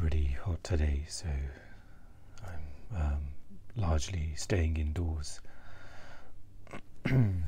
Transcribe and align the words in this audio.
Really 0.00 0.36
hot 0.44 0.62
today, 0.62 1.04
so 1.08 1.26
I'm 2.46 2.96
um, 2.96 3.20
largely 3.74 4.32
staying 4.36 4.76
indoors. 4.76 5.40
um, 7.06 7.44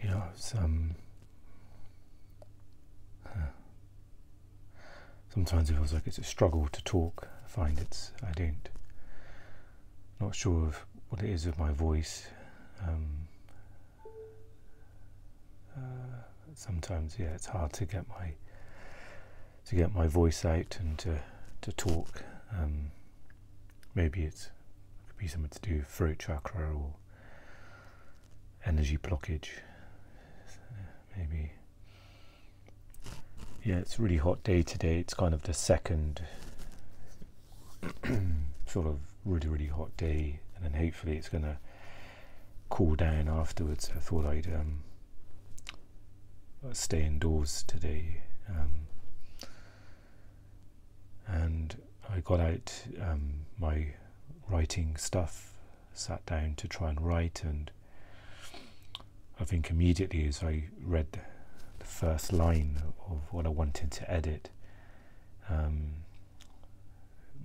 you 0.00 0.08
know, 0.08 0.22
um, 0.58 0.94
sometimes 5.34 5.70
it 5.70 5.74
feels 5.74 5.92
like 5.92 6.06
it's 6.06 6.18
a 6.18 6.24
struggle 6.24 6.68
to 6.70 6.84
talk. 6.84 7.26
I 7.44 7.48
find 7.48 7.78
it's 7.80 8.12
I 8.22 8.30
don't 8.32 8.68
not 10.20 10.36
sure 10.36 10.66
of 10.68 10.86
what 11.08 11.22
it 11.22 11.30
is 11.30 11.46
with 11.46 11.58
my 11.58 11.72
voice. 11.72 12.26
Um, 12.86 13.21
uh, 15.76 16.22
sometimes, 16.54 17.16
yeah, 17.18 17.34
it's 17.34 17.46
hard 17.46 17.72
to 17.74 17.84
get 17.84 18.08
my 18.08 18.34
to 19.64 19.76
get 19.76 19.94
my 19.94 20.06
voice 20.08 20.44
out 20.44 20.76
and 20.80 20.98
to 20.98 21.18
to 21.62 21.72
talk. 21.72 22.24
Um, 22.52 22.90
maybe 23.94 24.22
it's 24.24 24.46
it 24.46 25.08
could 25.08 25.18
be 25.18 25.28
something 25.28 25.50
to 25.50 25.60
do 25.60 25.76
with 25.78 25.86
throat 25.86 26.18
chakra 26.18 26.72
or 26.74 26.94
energy 28.64 28.98
blockage. 28.98 29.48
Maybe. 31.16 31.52
Yeah, 33.64 33.76
it's 33.76 33.98
a 33.98 34.02
really 34.02 34.16
hot 34.16 34.42
day 34.42 34.62
today. 34.62 34.98
It's 34.98 35.14
kind 35.14 35.34
of 35.34 35.42
the 35.42 35.54
second 35.54 36.22
sort 38.66 38.86
of 38.86 38.98
really, 39.24 39.48
really 39.48 39.66
hot 39.66 39.96
day, 39.96 40.40
and 40.56 40.64
then 40.64 40.72
hopefully 40.72 41.16
it's 41.16 41.28
going 41.28 41.44
to 41.44 41.58
cool 42.70 42.94
down 42.96 43.28
afterwards. 43.28 43.90
I 43.94 44.00
thought 44.00 44.26
I'd 44.26 44.46
um, 44.46 44.82
stay 46.72 47.04
indoors 47.04 47.64
today. 47.66 48.22
Um, 48.48 48.86
and 51.26 51.76
I 52.08 52.20
got 52.20 52.40
out 52.40 52.84
um, 53.00 53.46
my 53.58 53.88
writing 54.48 54.96
stuff, 54.96 55.54
sat 55.92 56.24
down 56.26 56.54
to 56.56 56.68
try 56.68 56.90
and 56.90 57.00
write, 57.00 57.42
and 57.44 57.70
I 59.40 59.44
think 59.44 59.70
immediately 59.70 60.26
as 60.26 60.42
I 60.42 60.64
read 60.84 61.20
the 61.78 61.84
first 61.84 62.32
line 62.32 62.82
of 63.10 63.22
what 63.30 63.46
I 63.46 63.50
wanted 63.50 63.90
to 63.92 64.10
edit, 64.10 64.50
um, 65.48 65.92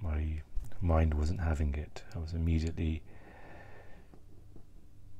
my 0.01 0.41
mind 0.79 1.15
wasn't 1.15 1.41
having 1.41 1.73
it. 1.75 2.03
I 2.15 2.19
was 2.19 2.33
immediately 2.33 3.01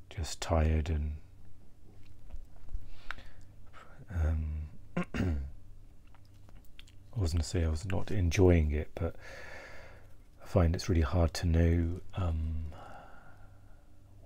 just 0.10 0.40
tired 0.40 0.90
and 0.90 1.14
um, 4.14 4.62
I 7.16 7.20
wasn't 7.20 7.42
to 7.44 7.48
say 7.48 7.64
I 7.66 7.70
was 7.70 7.86
not 7.86 8.12
enjoying 8.12 8.72
it, 8.72 8.90
but 8.96 9.16
I 10.42 10.46
find 10.46 10.76
it's 10.76 10.88
really 10.90 11.02
hard 11.02 11.34
to 11.36 11.48
know 11.48 12.02
um, 12.16 12.66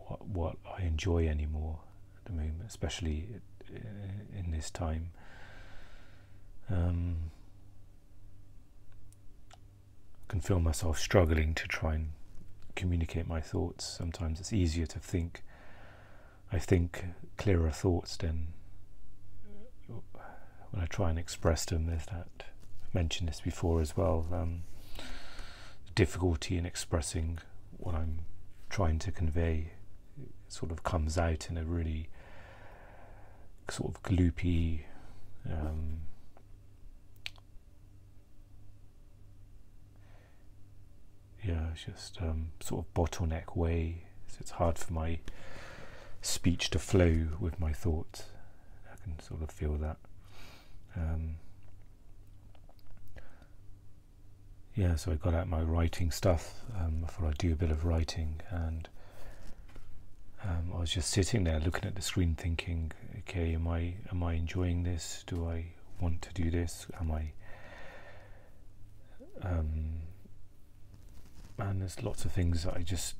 what 0.07 0.27
what 0.27 0.55
I 0.77 0.83
enjoy 0.83 1.27
anymore 1.27 1.79
at 2.17 2.25
the 2.25 2.37
moment, 2.37 2.63
especially 2.67 3.27
in 4.37 4.51
this 4.51 4.69
time. 4.69 5.11
Um, 6.69 7.31
I 9.53 10.31
can 10.31 10.41
feel 10.41 10.59
myself 10.59 10.97
struggling 10.97 11.53
to 11.55 11.67
try 11.67 11.95
and 11.95 12.09
communicate 12.75 13.27
my 13.27 13.41
thoughts. 13.41 13.85
Sometimes 13.85 14.39
it's 14.39 14.53
easier 14.53 14.85
to 14.87 14.99
think. 14.99 15.43
I 16.51 16.59
think 16.59 17.05
clearer 17.37 17.71
thoughts 17.71 18.17
than 18.17 18.47
when 20.71 20.81
I 20.81 20.85
try 20.87 21.09
and 21.09 21.19
express 21.19 21.65
them. 21.65 21.87
There's 21.87 22.05
that. 22.07 22.27
I've 22.83 22.93
mentioned 22.93 23.29
this 23.29 23.41
before 23.41 23.81
as 23.81 23.95
well. 23.95 24.25
Um, 24.31 24.63
difficulty 25.93 26.57
in 26.57 26.65
expressing 26.65 27.39
what 27.77 27.95
I'm 27.95 28.19
trying 28.69 28.99
to 28.99 29.11
convey 29.11 29.73
sort 30.47 30.71
of 30.71 30.83
comes 30.83 31.17
out 31.17 31.49
in 31.49 31.57
a 31.57 31.63
really 31.63 32.09
sort 33.69 33.95
of 33.95 34.03
gloopy 34.03 34.81
um, 35.49 36.01
yeah, 41.43 41.67
just 41.73 42.21
um, 42.21 42.51
sort 42.59 42.85
of 42.85 42.93
bottleneck 42.93 43.55
way. 43.55 44.03
So 44.27 44.37
it's 44.39 44.51
hard 44.51 44.77
for 44.77 44.93
my 44.93 45.19
speech 46.21 46.69
to 46.71 46.79
flow 46.79 47.27
with 47.39 47.59
my 47.59 47.73
thoughts. 47.73 48.25
I 48.91 49.03
can 49.03 49.19
sort 49.19 49.41
of 49.41 49.49
feel 49.49 49.73
that. 49.77 49.97
Um, 50.95 51.35
yeah, 54.75 54.95
so 54.95 55.11
I 55.11 55.15
got 55.15 55.33
out 55.33 55.47
my 55.47 55.61
writing 55.61 56.11
stuff. 56.11 56.61
Um, 56.79 57.03
I 57.03 57.07
thought 57.07 57.27
I'd 57.27 57.37
do 57.37 57.51
a 57.51 57.55
bit 57.55 57.71
of 57.71 57.85
writing, 57.85 58.41
and 58.49 58.87
um, 60.43 60.71
I 60.75 60.79
was 60.79 60.91
just 60.91 61.09
sitting 61.09 61.43
there 61.43 61.59
looking 61.59 61.85
at 61.85 61.95
the 61.95 62.01
screen, 62.01 62.35
thinking, 62.35 62.91
"Okay, 63.19 63.53
am 63.53 63.67
I 63.67 63.95
am 64.11 64.23
I 64.23 64.33
enjoying 64.33 64.83
this? 64.83 65.23
Do 65.27 65.47
I 65.47 65.65
want 65.99 66.21
to 66.23 66.33
do 66.33 66.49
this? 66.49 66.87
Am 66.99 67.11
I?" 67.11 67.31
Um, 69.43 70.01
and 71.57 71.81
there's 71.81 72.01
lots 72.01 72.25
of 72.25 72.31
things 72.31 72.63
that 72.63 72.75
I 72.75 72.81
just 72.81 73.15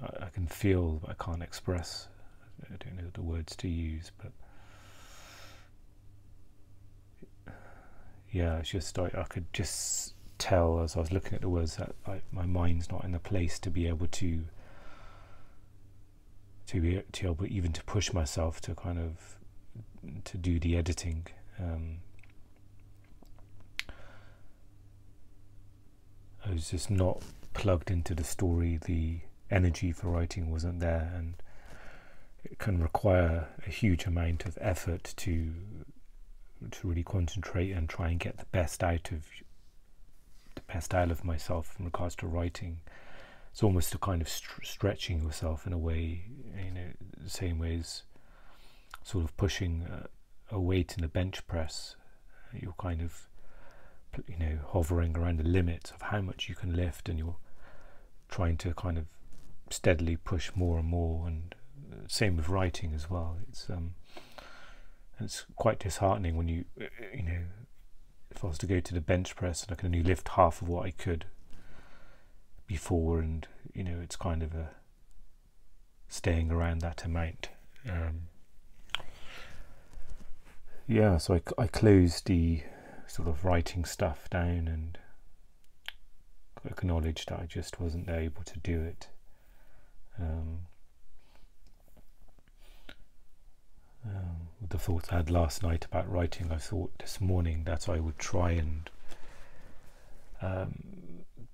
I, 0.00 0.26
I 0.26 0.28
can 0.32 0.46
feel 0.46 1.00
but 1.02 1.10
I 1.10 1.24
can't 1.24 1.42
express. 1.42 2.08
I 2.64 2.76
don't 2.76 2.96
know 2.96 3.10
the 3.12 3.22
words 3.22 3.54
to 3.56 3.68
use, 3.68 4.10
but 4.22 4.32
yeah, 8.36 8.58
it's 8.58 8.68
just 8.68 8.98
I, 8.98 9.10
I 9.16 9.22
could 9.22 9.50
just 9.54 10.12
tell 10.36 10.80
as 10.80 10.94
I 10.94 11.00
was 11.00 11.10
looking 11.10 11.32
at 11.34 11.40
the 11.40 11.48
words 11.48 11.76
that 11.76 11.94
I, 12.06 12.20
my 12.30 12.44
mind's 12.44 12.90
not 12.90 13.02
in 13.02 13.12
the 13.12 13.18
place 13.18 13.58
to 13.60 13.70
be 13.70 13.88
able 13.88 14.08
to 14.08 14.44
to 16.66 16.80
be 16.80 17.02
to 17.12 17.22
be 17.22 17.28
able 17.28 17.46
even 17.46 17.72
to 17.72 17.82
push 17.84 18.12
myself 18.12 18.60
to 18.62 18.74
kind 18.74 18.98
of 18.98 19.38
to 20.24 20.36
do 20.36 20.60
the 20.60 20.76
editing. 20.76 21.26
Um, 21.58 21.98
I 26.44 26.52
was 26.52 26.70
just 26.70 26.90
not 26.90 27.22
plugged 27.54 27.90
into 27.90 28.14
the 28.14 28.24
story. 28.24 28.78
The 28.84 29.20
energy 29.50 29.92
for 29.92 30.08
writing 30.08 30.50
wasn't 30.50 30.80
there, 30.80 31.10
and 31.16 31.36
it 32.44 32.58
can 32.58 32.82
require 32.82 33.48
a 33.66 33.70
huge 33.70 34.04
amount 34.04 34.44
of 34.44 34.58
effort 34.60 35.14
to 35.16 35.52
to 36.72 36.88
really 36.88 37.02
concentrate 37.02 37.70
and 37.72 37.88
try 37.88 38.08
and 38.08 38.20
get 38.20 38.38
the 38.38 38.46
best 38.46 38.82
out 38.82 39.10
of 39.12 39.24
the 40.54 40.62
best 40.72 40.94
out 40.94 41.10
of 41.10 41.24
myself 41.24 41.74
in 41.78 41.84
regards 41.84 42.16
to 42.16 42.26
writing. 42.26 42.80
It's 43.52 43.62
almost 43.62 43.94
a 43.94 43.98
kind 43.98 44.20
of 44.20 44.28
st- 44.28 44.66
stretching 44.66 45.22
yourself 45.22 45.66
in 45.66 45.72
a 45.72 45.78
way, 45.78 46.24
you 46.56 46.70
know, 46.70 46.88
the 47.16 47.30
same 47.30 47.58
way 47.58 47.78
as 47.78 48.02
sort 49.02 49.24
of 49.24 49.36
pushing 49.36 49.82
a, 49.82 50.54
a 50.54 50.60
weight 50.60 50.94
in 50.98 51.04
a 51.04 51.08
bench 51.08 51.46
press. 51.46 51.96
You're 52.52 52.74
kind 52.78 53.00
of 53.02 53.28
you 54.26 54.38
know 54.38 54.58
hovering 54.68 55.16
around 55.16 55.38
the 55.38 55.44
limits 55.44 55.90
of 55.90 56.02
how 56.02 56.20
much 56.20 56.48
you 56.48 56.54
can 56.54 56.74
lift 56.74 57.08
and 57.08 57.18
you're 57.18 57.36
trying 58.28 58.56
to 58.56 58.72
kind 58.74 58.98
of 58.98 59.06
steadily 59.70 60.16
push 60.16 60.50
more 60.54 60.78
and 60.78 60.88
more 60.88 61.26
and 61.26 61.54
uh, 61.92 61.96
same 62.08 62.36
with 62.36 62.48
writing 62.48 62.94
as 62.94 63.10
well 63.10 63.36
it's 63.48 63.68
um 63.68 63.94
it's 65.20 65.46
quite 65.56 65.78
disheartening 65.78 66.36
when 66.36 66.48
you 66.48 66.64
uh, 66.80 66.84
you 67.14 67.22
know 67.22 67.42
if 68.30 68.44
I 68.44 68.48
was 68.48 68.58
to 68.58 68.66
go 68.66 68.80
to 68.80 68.94
the 68.94 69.00
bench 69.00 69.34
press 69.34 69.62
and 69.62 69.72
I 69.72 69.74
can 69.76 69.86
only 69.86 70.02
lift 70.02 70.28
half 70.30 70.60
of 70.60 70.68
what 70.68 70.86
I 70.86 70.90
could 70.90 71.26
before 72.66 73.20
and 73.20 73.46
you 73.72 73.84
know 73.84 73.98
it's 74.02 74.16
kind 74.16 74.42
of 74.42 74.54
a 74.54 74.70
staying 76.08 76.50
around 76.50 76.80
that 76.80 77.04
amount 77.04 77.48
um, 77.88 78.28
yeah 80.86 81.16
so 81.16 81.34
I, 81.34 81.62
I 81.62 81.66
closed 81.66 82.26
the 82.26 82.62
sort 83.06 83.28
of 83.28 83.44
writing 83.44 83.84
stuff 83.84 84.28
down 84.30 84.68
and 84.68 84.98
acknowledged 86.66 87.28
that 87.28 87.40
I 87.40 87.46
just 87.46 87.80
wasn't 87.80 88.08
able 88.08 88.42
to 88.42 88.58
do 88.58 88.80
it. 88.82 89.08
Um, 90.18 90.60
um, 94.06 94.48
the 94.68 94.78
thoughts 94.78 95.08
I 95.10 95.16
had 95.16 95.30
last 95.30 95.62
night 95.62 95.84
about 95.84 96.10
writing, 96.10 96.50
I 96.52 96.56
thought 96.58 96.92
this 96.98 97.20
morning 97.20 97.64
that 97.64 97.88
I 97.88 98.00
would 98.00 98.18
try 98.18 98.52
and 98.52 98.90
um, 100.42 100.74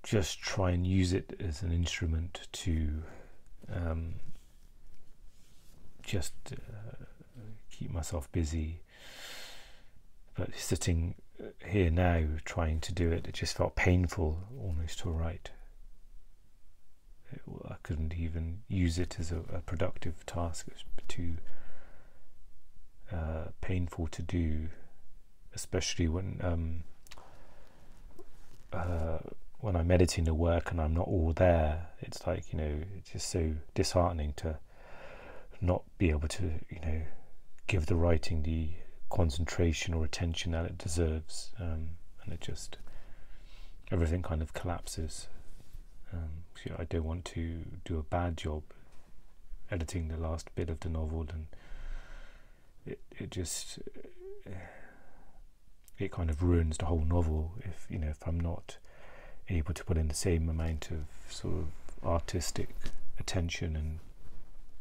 just 0.02 0.40
try 0.40 0.70
and 0.70 0.86
use 0.86 1.12
it 1.12 1.34
as 1.40 1.62
an 1.62 1.72
instrument 1.72 2.48
to 2.52 3.02
um, 3.72 4.14
just 6.02 6.34
uh, 6.52 7.04
keep 7.70 7.90
myself 7.90 8.30
busy. 8.32 8.80
But 10.34 10.56
sitting 10.56 11.14
here 11.66 11.90
now 11.90 12.24
trying 12.44 12.80
to 12.80 12.92
do 12.92 13.10
it, 13.10 13.26
it 13.26 13.34
just 13.34 13.56
felt 13.56 13.76
painful 13.76 14.38
almost 14.60 15.00
to 15.00 15.10
write. 15.10 15.50
It, 17.30 17.40
I 17.68 17.76
couldn't 17.82 18.14
even 18.14 18.62
use 18.68 18.98
it 18.98 19.16
as 19.18 19.30
a, 19.30 19.40
a 19.52 19.60
productive 19.60 20.24
task. 20.26 20.66
It 20.68 20.74
was 20.74 20.84
too 21.08 21.36
uh, 23.12 23.50
painful 23.60 24.08
to 24.08 24.22
do, 24.22 24.68
especially 25.54 26.08
when 26.08 26.40
um, 26.42 26.84
uh, 28.72 29.18
when 29.60 29.76
I'm 29.76 29.90
editing 29.90 30.24
the 30.24 30.34
work 30.34 30.70
and 30.70 30.80
I'm 30.80 30.94
not 30.94 31.06
all 31.06 31.32
there. 31.32 31.88
It's 32.00 32.26
like 32.26 32.52
you 32.52 32.58
know, 32.58 32.78
it's 32.96 33.10
just 33.10 33.30
so 33.30 33.54
disheartening 33.74 34.34
to 34.38 34.58
not 35.60 35.82
be 35.98 36.10
able 36.10 36.28
to 36.28 36.44
you 36.68 36.80
know 36.80 37.02
give 37.66 37.86
the 37.86 37.96
writing 37.96 38.42
the 38.42 38.70
concentration 39.10 39.94
or 39.94 40.04
attention 40.04 40.52
that 40.52 40.64
it 40.64 40.78
deserves, 40.78 41.52
um, 41.60 41.90
and 42.24 42.32
it 42.32 42.40
just 42.40 42.78
everything 43.90 44.22
kind 44.22 44.42
of 44.42 44.52
collapses. 44.52 45.28
Um, 46.12 46.44
so 46.62 46.74
I 46.78 46.84
don't 46.84 47.04
want 47.04 47.24
to 47.26 47.64
do 47.84 47.98
a 47.98 48.02
bad 48.02 48.36
job 48.36 48.62
editing 49.70 50.08
the 50.08 50.16
last 50.16 50.54
bit 50.54 50.68
of 50.68 50.80
the 50.80 50.88
novel, 50.88 51.26
and 51.32 51.46
it 52.86 53.00
it 53.18 53.30
just 53.30 53.78
it 55.98 56.10
kind 56.10 56.30
of 56.30 56.42
ruins 56.42 56.78
the 56.78 56.86
whole 56.86 57.04
novel 57.04 57.52
if 57.60 57.86
you 57.88 57.98
know 57.98 58.08
if 58.08 58.26
I'm 58.26 58.40
not 58.40 58.78
able 59.48 59.74
to 59.74 59.84
put 59.84 59.96
in 59.96 60.08
the 60.08 60.14
same 60.14 60.48
amount 60.48 60.90
of 60.90 61.04
sort 61.32 61.54
of 61.54 61.66
artistic 62.04 62.70
attention 63.18 63.76
and 63.76 64.00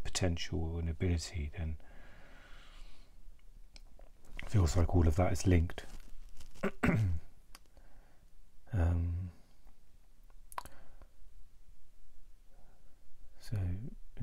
potential 0.03 0.77
and 0.79 0.89
ability, 0.89 1.51
then 1.57 1.77
feels 4.47 4.75
like 4.75 4.95
all 4.95 5.07
of 5.07 5.15
that 5.15 5.31
is 5.31 5.47
linked. 5.47 5.85
um, 8.73 9.31
so 13.39 13.57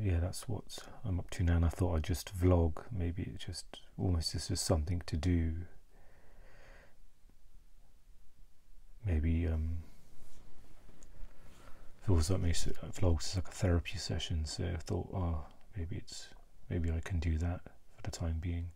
yeah, 0.09 0.21
that's 0.21 0.49
what 0.49 0.79
I'm 1.05 1.19
up 1.19 1.29
to 1.31 1.43
now. 1.43 1.57
And 1.57 1.67
I 1.67 1.69
thought 1.69 1.95
I'd 1.95 2.03
just 2.03 2.35
vlog. 2.35 2.85
Maybe 2.91 3.31
it's 3.35 3.45
just 3.45 3.67
almost 3.99 4.35
is 4.35 4.61
something 4.61 5.03
to 5.05 5.17
do. 5.19 5.53
Maybe 9.05 9.47
um, 9.47 9.79
feels 12.07 12.31
like 12.31 12.41
my 12.41 12.49
vlogs 12.49 13.29
is 13.29 13.37
like 13.37 13.49
a 13.49 13.51
therapy 13.51 13.99
session. 13.99 14.47
So 14.47 14.65
I 14.65 14.77
thought, 14.77 15.09
oh, 15.13 15.45
maybe 15.77 15.97
it's 15.97 16.29
maybe 16.71 16.91
I 16.91 17.01
can 17.01 17.19
do 17.19 17.37
that 17.39 17.61
for 17.97 18.03
the 18.03 18.11
time 18.11 18.39
being. 18.41 18.71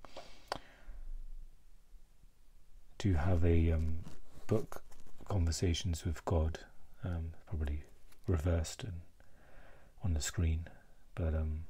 Do 2.98 3.14
have 3.14 3.42
a 3.44 3.72
um, 3.72 4.00
book, 4.46 4.82
Conversations 5.28 6.04
with 6.04 6.22
God, 6.26 6.58
um, 7.02 7.32
probably 7.48 7.84
reversed 8.26 8.84
and 8.84 9.00
on 10.04 10.12
the 10.12 10.20
screen, 10.20 10.66
but 11.14 11.34
um, 11.34 11.64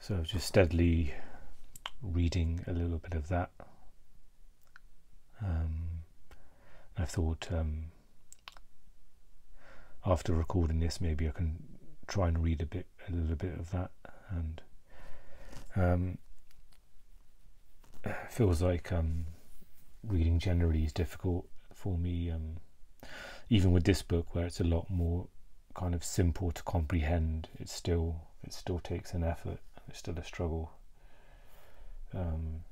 so 0.00 0.16
just 0.22 0.46
steadily 0.46 1.14
reading 2.02 2.64
a 2.66 2.72
little 2.72 2.98
bit 2.98 3.14
of 3.14 3.28
that. 3.28 3.50
Um, 5.42 6.04
I 6.96 7.04
thought 7.04 7.48
um, 7.52 7.86
after 10.04 10.32
recording 10.32 10.80
this, 10.80 11.00
maybe 11.00 11.28
I 11.28 11.32
can 11.32 11.62
try 12.06 12.28
and 12.28 12.42
read 12.42 12.62
a 12.62 12.66
bit, 12.66 12.86
a 13.08 13.12
little 13.12 13.36
bit 13.36 13.58
of 13.58 13.70
that, 13.72 13.90
and 14.30 14.62
um, 15.74 16.18
feels 18.30 18.62
like 18.62 18.92
um, 18.92 19.26
reading 20.06 20.38
generally 20.38 20.84
is 20.84 20.92
difficult 20.92 21.46
for 21.74 21.98
me. 21.98 22.30
Um, 22.30 22.56
even 23.48 23.72
with 23.72 23.84
this 23.84 24.02
book, 24.02 24.34
where 24.34 24.46
it's 24.46 24.60
a 24.60 24.64
lot 24.64 24.90
more 24.90 25.28
kind 25.76 25.94
of 25.94 26.02
simple 26.02 26.50
to 26.50 26.62
comprehend, 26.62 27.48
it 27.60 27.68
still 27.68 28.22
it 28.42 28.52
still 28.52 28.78
takes 28.78 29.12
an 29.12 29.22
effort. 29.22 29.58
It's 29.88 29.98
still 29.98 30.18
a 30.18 30.24
struggle. 30.24 30.72
Um, 32.14 32.62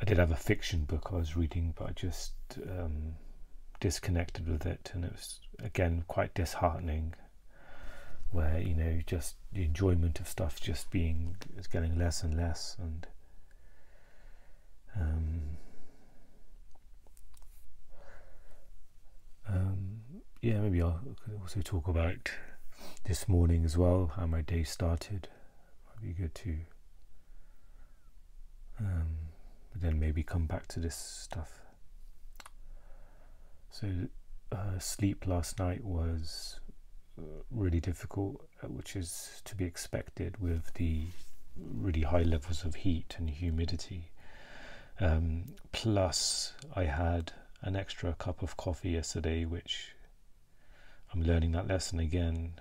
I 0.00 0.04
did 0.04 0.18
have 0.18 0.32
a 0.32 0.36
fiction 0.36 0.84
book 0.84 1.10
I 1.12 1.16
was 1.16 1.36
reading, 1.36 1.74
but 1.76 1.88
I 1.90 1.92
just 1.92 2.32
um, 2.62 3.14
disconnected 3.78 4.48
with 4.48 4.64
it, 4.64 4.90
and 4.94 5.04
it 5.04 5.12
was 5.12 5.40
again 5.62 6.04
quite 6.08 6.34
disheartening. 6.34 7.14
Where 8.30 8.58
you 8.58 8.74
know 8.74 9.00
just 9.06 9.36
the 9.52 9.64
enjoyment 9.64 10.18
of 10.18 10.28
stuff 10.28 10.60
just 10.60 10.90
being 10.90 11.36
is 11.58 11.66
getting 11.66 11.98
less 11.98 12.22
and 12.22 12.36
less, 12.36 12.76
and 12.80 13.06
um, 14.98 15.55
yeah, 20.46 20.60
maybe 20.60 20.80
I'll 20.80 21.00
also 21.40 21.60
talk 21.60 21.88
about 21.88 22.30
this 23.04 23.28
morning 23.28 23.64
as 23.64 23.76
well, 23.76 24.12
how 24.14 24.26
my 24.26 24.42
day 24.42 24.62
started. 24.62 25.26
Might 25.88 26.06
be 26.06 26.22
good 26.22 26.36
to, 26.36 26.56
um, 28.78 29.08
but 29.72 29.82
then 29.82 29.98
maybe 29.98 30.22
come 30.22 30.46
back 30.46 30.68
to 30.68 30.78
this 30.78 30.94
stuff. 30.94 31.62
So, 33.72 33.88
uh, 34.52 34.78
sleep 34.78 35.26
last 35.26 35.58
night 35.58 35.82
was 35.82 36.60
uh, 37.18 37.42
really 37.50 37.80
difficult, 37.80 38.48
uh, 38.62 38.68
which 38.68 38.94
is 38.94 39.42
to 39.46 39.56
be 39.56 39.64
expected 39.64 40.40
with 40.40 40.72
the 40.74 41.08
really 41.56 42.02
high 42.02 42.22
levels 42.22 42.64
of 42.64 42.76
heat 42.76 43.16
and 43.18 43.28
humidity. 43.28 44.12
Um, 45.00 45.56
plus, 45.72 46.52
I 46.76 46.84
had 46.84 47.32
an 47.62 47.74
extra 47.74 48.14
cup 48.14 48.44
of 48.44 48.56
coffee 48.56 48.90
yesterday, 48.90 49.44
which 49.44 49.95
I'm 51.16 51.22
learning 51.22 51.52
that 51.52 51.66
lesson 51.66 51.98
again, 51.98 52.52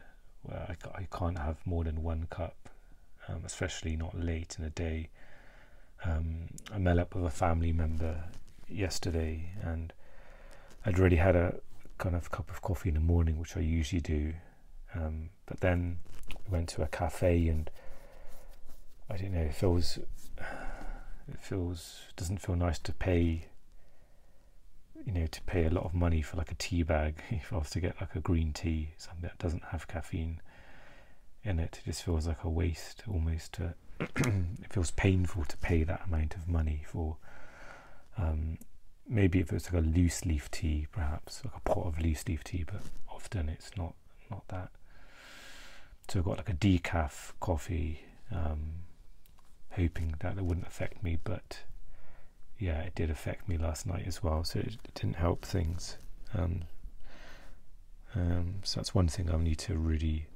where 0.44 0.66
I, 0.70 1.00
I 1.00 1.08
can't 1.12 1.38
have 1.38 1.58
more 1.66 1.84
than 1.84 2.02
one 2.02 2.28
cup, 2.30 2.70
um, 3.28 3.42
especially 3.46 3.98
not 3.98 4.18
late 4.18 4.56
in 4.58 4.64
the 4.64 4.70
day. 4.70 5.10
Um, 6.06 6.48
I 6.74 6.78
met 6.78 6.98
up 6.98 7.16
with 7.16 7.26
a 7.26 7.30
family 7.30 7.74
member 7.74 8.24
yesterday, 8.70 9.52
and 9.62 9.92
I'd 10.86 10.98
already 10.98 11.18
had 11.18 11.36
a 11.36 11.56
kind 11.98 12.16
of 12.16 12.32
cup 12.32 12.50
of 12.50 12.62
coffee 12.62 12.90
in 12.90 12.96
the 12.96 13.02
morning, 13.02 13.40
which 13.40 13.58
I 13.58 13.60
usually 13.60 14.02
do. 14.02 14.34
Um, 14.94 15.32
but 15.48 15.60
then 15.60 15.98
we 16.30 16.54
went 16.54 16.70
to 16.70 16.82
a 16.82 16.88
cafe, 16.88 17.50
and 17.50 17.70
I 19.10 19.18
don't 19.18 19.34
know. 19.34 19.42
It 19.42 19.56
feels 19.56 19.98
it 20.38 21.40
feels 21.42 22.04
doesn't 22.16 22.38
feel 22.38 22.56
nice 22.56 22.80
to 22.80 22.94
pay 22.94 23.48
you 25.06 25.12
know 25.12 25.28
to 25.28 25.42
pay 25.44 25.66
a 25.66 25.70
lot 25.70 25.86
of 25.86 25.94
money 25.94 26.22
for 26.22 26.38
like 26.38 26.52
a 26.52 26.56
tea 26.56 26.84
bag 26.84 27.22
if 27.30 27.54
I 27.54 27.58
was 27.58 27.70
to 27.72 27.80
get 27.80 28.00
like 28.02 28.16
a 28.16 28.20
green 28.20 28.54
tea 28.54 28.90
something 28.98 29.22
that 29.24 29.38
doesn't 29.40 29.64
have 29.66 29.88
caffeine 29.88 30.42
in 31.44 31.60
it 31.60 31.80
it 31.82 31.86
just 31.86 32.04
feels 32.04 32.28
like 32.28 32.44
a 32.44 32.50
waste 32.50 33.04
almost 33.08 33.54
to 33.54 33.76
it 34.00 34.72
feels 34.72 34.92
painful 34.92 35.46
to 35.46 35.58
pay 35.58 35.84
that 35.84 36.06
amount 36.08 36.36
of 36.36 36.48
money 36.48 36.84
for 36.88 37.18
um, 38.18 38.58
maybe 39.08 39.40
if 39.40 39.54
it's 39.54 39.72
like 39.72 39.84
a 39.84 39.86
loose 39.86 40.26
leaf 40.26 40.50
tea 40.52 40.88
perhaps 40.92 41.42
like 41.46 41.54
a 41.56 41.60
pot 41.62 41.86
of 41.86 42.00
loose 42.00 42.28
leaf 42.28 42.44
tea 42.44 42.64
but 42.66 42.82
often 43.10 43.48
it's 43.48 43.72
not 43.78 43.94
not 44.30 44.48
that. 44.50 44.70
So 46.08 46.20
I've 46.20 46.26
got 46.26 46.38
like 46.38 46.50
a 46.50 46.54
decaf 46.54 47.34
coffee 47.40 48.02
um, 48.32 48.74
hoping 49.72 50.16
that 50.20 50.38
it 50.38 50.44
wouldn't 50.44 50.68
affect 50.68 51.04
me, 51.04 51.18
but 51.24 51.60
yeah, 52.58 52.82
it 52.82 52.96
did 52.96 53.10
affect 53.10 53.48
me 53.48 53.58
last 53.58 53.86
night 53.86 54.06
as 54.08 54.24
well, 54.24 54.44
so 54.44 54.60
it, 54.60 54.78
it 54.84 54.94
didn't 54.94 55.18
help 55.18 55.46
things. 55.46 55.98
Um, 56.34 56.64
um, 58.16 58.56
so 58.64 58.80
that's 58.80 58.96
one 58.96 59.08
thing 59.08 59.30
I 59.30 59.38
need 59.38 59.60
to 59.60 59.78
really, 59.78 60.28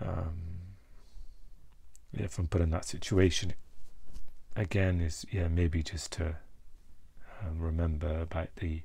um, 0.00 0.60
if 2.12 2.38
I'm 2.38 2.46
put 2.48 2.62
in 2.62 2.70
that 2.70 2.86
situation 2.86 3.52
again, 4.54 5.00
is 5.00 5.26
yeah, 5.30 5.48
maybe 5.48 5.82
just 5.82 6.12
to 6.12 6.36
um, 7.42 7.58
remember 7.58 8.20
about 8.20 8.48
the 8.56 8.82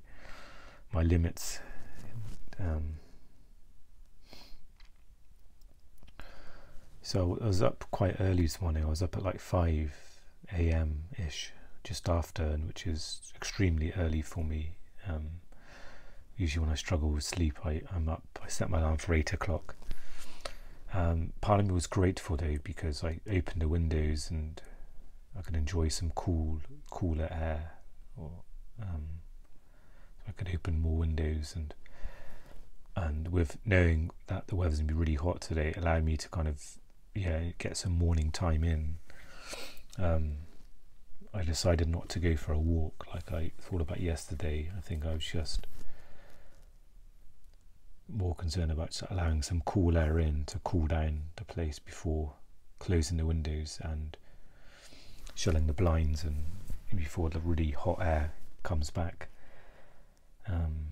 my 0.94 1.02
limits. 1.04 1.60
Um, 2.60 2.96
So 7.04 7.38
I 7.42 7.48
was 7.48 7.62
up 7.62 7.84
quite 7.92 8.18
early 8.20 8.44
this 8.44 8.62
morning. 8.62 8.86
I 8.86 8.88
was 8.88 9.02
up 9.02 9.18
at 9.18 9.24
like 9.24 9.40
5 9.40 10.11
a.m. 10.54 11.04
ish, 11.18 11.52
just 11.84 12.10
after, 12.10 12.52
which 12.66 12.86
is 12.88 13.34
extremely 13.36 13.94
early 13.94 14.22
for 14.22 14.44
me. 14.44 14.76
Um, 15.08 15.42
usually, 16.38 16.64
when 16.64 16.72
I 16.72 16.76
struggle 16.76 17.10
with 17.10 17.24
sleep, 17.24 17.66
I, 17.66 17.82
I'm 17.94 18.10
up. 18.10 18.40
I 18.44 18.48
set 18.48 18.70
my 18.70 18.80
alarm 18.80 18.98
for 18.98 19.14
8 19.14 19.34
o'clock. 19.34 19.76
Um, 20.94 21.34
part 21.40 21.60
of 21.60 21.68
me 21.68 21.74
was 21.74 21.88
grateful 21.88 22.36
though 22.36 22.58
because 22.64 23.04
I 23.04 23.20
opened 23.30 23.62
the 23.62 23.70
windows 23.70 24.30
and 24.30 24.62
I 25.38 25.42
could 25.42 25.56
enjoy 25.56 25.88
some 25.88 26.12
cool, 26.16 26.60
cooler 26.90 27.30
air, 27.32 27.72
or 28.18 28.32
um, 28.82 29.06
I 30.28 30.32
could 30.32 30.50
open 30.54 30.82
more 30.82 30.98
windows 30.98 31.54
and 31.56 31.74
and 32.94 33.30
with 33.30 33.58
knowing 33.66 34.12
that 34.28 34.48
the 34.48 34.56
weather's 34.56 34.80
gonna 34.80 34.92
be 34.92 34.94
really 34.94 35.16
hot 35.16 35.40
today, 35.40 35.74
allowed 35.78 36.04
me 36.04 36.18
to 36.18 36.28
kind 36.28 36.48
of 36.48 36.62
yeah, 37.16 37.52
get 37.58 37.78
some 37.78 37.94
morning 37.94 38.32
time 38.32 38.64
in, 38.64 38.98
um, 39.98 40.34
I 41.34 41.44
decided 41.44 41.88
not 41.88 42.10
to 42.10 42.20
go 42.20 42.36
for 42.36 42.54
a 42.54 42.60
walk 42.60 43.06
like 43.14 43.32
I 43.32 43.52
thought 43.60 43.82
about 43.82 44.02
yesterday. 44.02 44.72
I 44.78 44.82
think 44.82 45.06
I 45.06 45.14
was 45.14 45.26
just 45.26 45.66
more 48.08 48.36
concerned 48.36 48.72
about 48.72 49.00
allowing 49.10 49.42
some 49.42 49.62
cool 49.66 49.98
air 49.98 50.20
in 50.20 50.44
to 50.46 50.60
cool 50.60 50.88
down 50.88 51.24
the 51.38 51.46
place 51.46 51.80
before 51.80 52.34
closing 52.80 53.18
the 53.18 53.26
windows 53.26 53.80
and 53.82 54.18
shutting 55.36 55.68
the 55.68 55.74
blinds 55.74 56.24
and 56.24 56.44
before 56.94 57.30
the 57.30 57.40
really 57.40 57.72
hot 57.72 58.00
air 58.02 58.34
comes 58.64 58.90
back. 58.90 59.30
Um, 60.48 60.88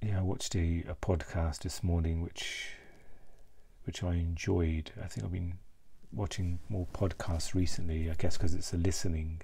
yeah, 0.00 0.18
I 0.18 0.22
watched 0.22 0.54
a, 0.54 0.84
a 0.88 0.94
podcast 0.94 1.60
this 1.60 1.82
morning 1.82 2.22
which 2.22 2.70
which 3.84 4.02
I 4.02 4.14
enjoyed. 4.14 4.92
I 5.02 5.08
think 5.08 5.24
I've 5.24 5.32
been 5.32 5.58
watching 6.12 6.58
more 6.68 6.86
podcasts 6.92 7.54
recently, 7.54 8.10
I 8.10 8.14
guess 8.14 8.36
because 8.36 8.54
it's 8.54 8.72
a 8.72 8.76
listening 8.76 9.42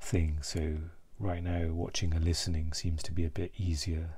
thing. 0.00 0.38
So 0.42 0.76
right 1.18 1.42
now, 1.42 1.68
watching 1.72 2.12
and 2.14 2.24
listening 2.24 2.72
seems 2.72 3.02
to 3.04 3.12
be 3.12 3.24
a 3.24 3.30
bit 3.30 3.52
easier. 3.56 4.10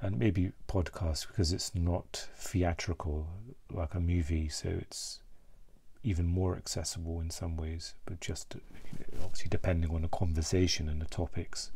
And 0.00 0.18
maybe 0.18 0.52
podcasts 0.68 1.26
because 1.26 1.52
it's 1.52 1.74
not 1.74 2.28
theatrical 2.36 3.28
like 3.72 3.94
a 3.94 4.00
movie, 4.00 4.48
so 4.48 4.68
it's 4.68 5.20
even 6.02 6.26
more 6.26 6.56
accessible 6.56 7.20
in 7.20 7.30
some 7.30 7.56
ways, 7.56 7.94
but 8.04 8.20
just 8.20 8.56
obviously 9.22 9.48
depending 9.48 9.90
on 9.94 10.02
the 10.02 10.08
conversation 10.08 10.88
and 10.88 11.00
the 11.00 11.06
topics, 11.06 11.72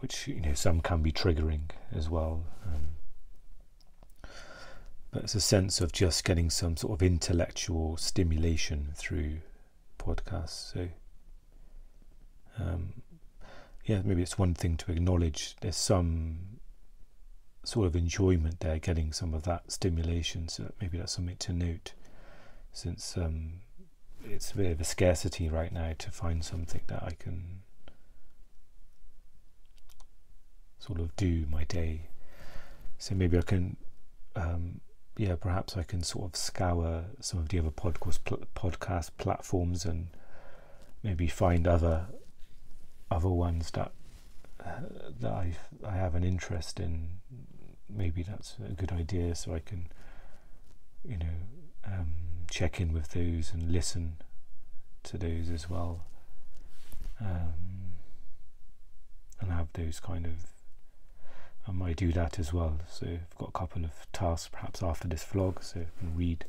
which 0.00 0.28
you 0.28 0.40
know 0.40 0.54
some 0.54 0.80
can 0.80 1.02
be 1.02 1.10
triggering 1.10 1.70
as 1.90 2.08
well. 2.08 2.44
Um, 2.66 2.88
but 5.12 5.24
it's 5.24 5.34
a 5.34 5.40
sense 5.40 5.80
of 5.80 5.92
just 5.92 6.24
getting 6.24 6.48
some 6.48 6.76
sort 6.76 6.94
of 6.94 7.02
intellectual 7.02 7.98
stimulation 7.98 8.88
through 8.94 9.36
podcasts. 9.98 10.72
So, 10.72 10.88
um, 12.58 13.02
yeah, 13.84 14.00
maybe 14.04 14.22
it's 14.22 14.38
one 14.38 14.54
thing 14.54 14.76
to 14.78 14.92
acknowledge 14.92 15.54
there's 15.60 15.76
some 15.76 16.60
sort 17.62 17.86
of 17.86 17.94
enjoyment 17.94 18.60
there, 18.60 18.78
getting 18.78 19.12
some 19.12 19.34
of 19.34 19.42
that 19.42 19.70
stimulation. 19.70 20.48
So 20.48 20.72
maybe 20.80 20.96
that's 20.96 21.12
something 21.12 21.36
to 21.36 21.52
note, 21.52 21.92
since 22.72 23.16
um, 23.16 23.60
it's 24.24 24.52
a 24.52 24.56
bit 24.56 24.72
of 24.72 24.80
a 24.80 24.84
scarcity 24.84 25.48
right 25.48 25.72
now 25.72 25.92
to 25.98 26.10
find 26.10 26.42
something 26.42 26.80
that 26.86 27.02
I 27.02 27.12
can 27.18 27.60
sort 30.78 31.00
of 31.00 31.14
do 31.16 31.44
my 31.50 31.64
day. 31.64 32.08
So 32.98 33.14
maybe 33.14 33.36
I 33.36 33.42
can 33.42 33.76
um, 34.34 34.80
yeah, 35.16 35.36
perhaps 35.36 35.76
I 35.76 35.82
can 35.82 36.02
sort 36.02 36.30
of 36.30 36.36
scour 36.36 37.04
some 37.20 37.40
of 37.40 37.48
the 37.50 37.58
other 37.58 37.70
podcast 37.70 38.20
pl- 38.24 38.44
podcast 38.54 39.10
platforms 39.18 39.84
and 39.84 40.08
maybe 41.02 41.26
find 41.26 41.66
other 41.66 42.06
other 43.10 43.28
ones 43.28 43.70
that 43.72 43.92
uh, 44.64 44.70
that 45.20 45.32
I 45.32 45.54
I 45.86 45.92
have 45.92 46.14
an 46.14 46.24
interest 46.24 46.80
in. 46.80 47.20
Maybe 47.94 48.22
that's 48.22 48.56
a 48.66 48.72
good 48.72 48.90
idea, 48.90 49.34
so 49.34 49.54
I 49.54 49.58
can 49.58 49.88
you 51.06 51.18
know 51.18 51.36
um, 51.84 52.14
check 52.50 52.80
in 52.80 52.92
with 52.92 53.10
those 53.10 53.52
and 53.52 53.70
listen 53.70 54.16
to 55.02 55.18
those 55.18 55.50
as 55.50 55.68
well, 55.68 56.04
um, 57.20 57.92
and 59.40 59.52
have 59.52 59.68
those 59.74 60.00
kind 60.00 60.24
of 60.24 60.51
I 61.66 61.72
might 61.72 61.96
do 61.96 62.12
that 62.12 62.38
as 62.38 62.52
well. 62.52 62.80
So 62.88 63.06
I've 63.06 63.38
got 63.38 63.50
a 63.50 63.52
couple 63.52 63.84
of 63.84 63.92
tasks 64.12 64.48
perhaps 64.52 64.82
after 64.82 65.08
this 65.08 65.24
vlog, 65.24 65.62
so 65.62 65.80
I 65.80 65.98
can 65.98 66.16
read 66.16 66.44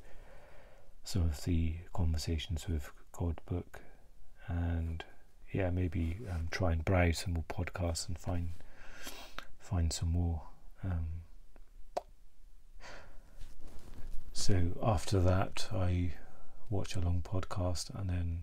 some 1.04 1.24
of 1.24 1.44
the 1.44 1.76
conversations 1.94 2.68
with 2.68 2.92
God 3.12 3.40
book 3.46 3.82
and 4.48 5.04
yeah, 5.52 5.70
maybe 5.70 6.18
um, 6.32 6.48
try 6.52 6.72
and 6.72 6.84
browse 6.84 7.20
some 7.20 7.34
more 7.34 7.46
podcasts 7.48 8.08
and 8.08 8.18
find 8.18 8.50
find 9.60 9.94
some 9.94 10.12
more. 10.12 10.42
Um, 10.84 11.06
so 14.34 14.72
after 14.82 15.20
that, 15.22 15.68
I 15.72 16.14
watch 16.70 16.96
a 16.96 17.00
long 17.00 17.22
podcast 17.24 17.98
and 17.98 18.10
then 18.10 18.42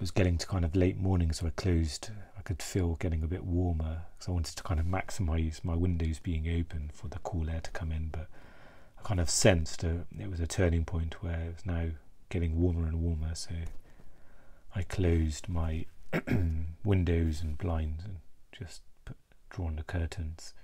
was 0.00 0.10
getting 0.10 0.38
to 0.38 0.46
kind 0.46 0.64
of 0.64 0.74
late 0.74 0.98
morning, 0.98 1.32
so 1.32 1.46
I 1.46 1.50
closed. 1.50 2.10
I 2.36 2.42
could 2.42 2.62
feel 2.62 2.96
getting 2.96 3.22
a 3.22 3.28
bit 3.28 3.44
warmer 3.44 4.02
because 4.12 4.28
I 4.28 4.32
wanted 4.32 4.56
to 4.56 4.62
kind 4.62 4.80
of 4.80 4.86
maximize 4.86 5.64
my 5.64 5.76
windows 5.76 6.18
being 6.18 6.48
open 6.48 6.90
for 6.92 7.08
the 7.08 7.20
cool 7.20 7.48
air 7.48 7.60
to 7.60 7.70
come 7.70 7.92
in. 7.92 8.08
But 8.10 8.26
I 8.98 9.02
kind 9.02 9.20
of 9.20 9.30
sensed 9.30 9.84
a, 9.84 10.06
it 10.18 10.28
was 10.28 10.40
a 10.40 10.46
turning 10.46 10.84
point 10.84 11.22
where 11.22 11.40
it 11.40 11.54
was 11.54 11.66
now 11.66 11.90
getting 12.30 12.60
warmer 12.60 12.86
and 12.86 13.00
warmer. 13.00 13.34
So 13.34 13.54
I 14.74 14.82
closed 14.82 15.48
my 15.48 15.86
windows 16.84 17.40
and 17.42 17.58
blinds 17.58 18.04
and 18.04 18.16
just 18.50 18.82
put, 19.04 19.16
drawn 19.50 19.76
the 19.76 19.82
curtains, 19.82 20.54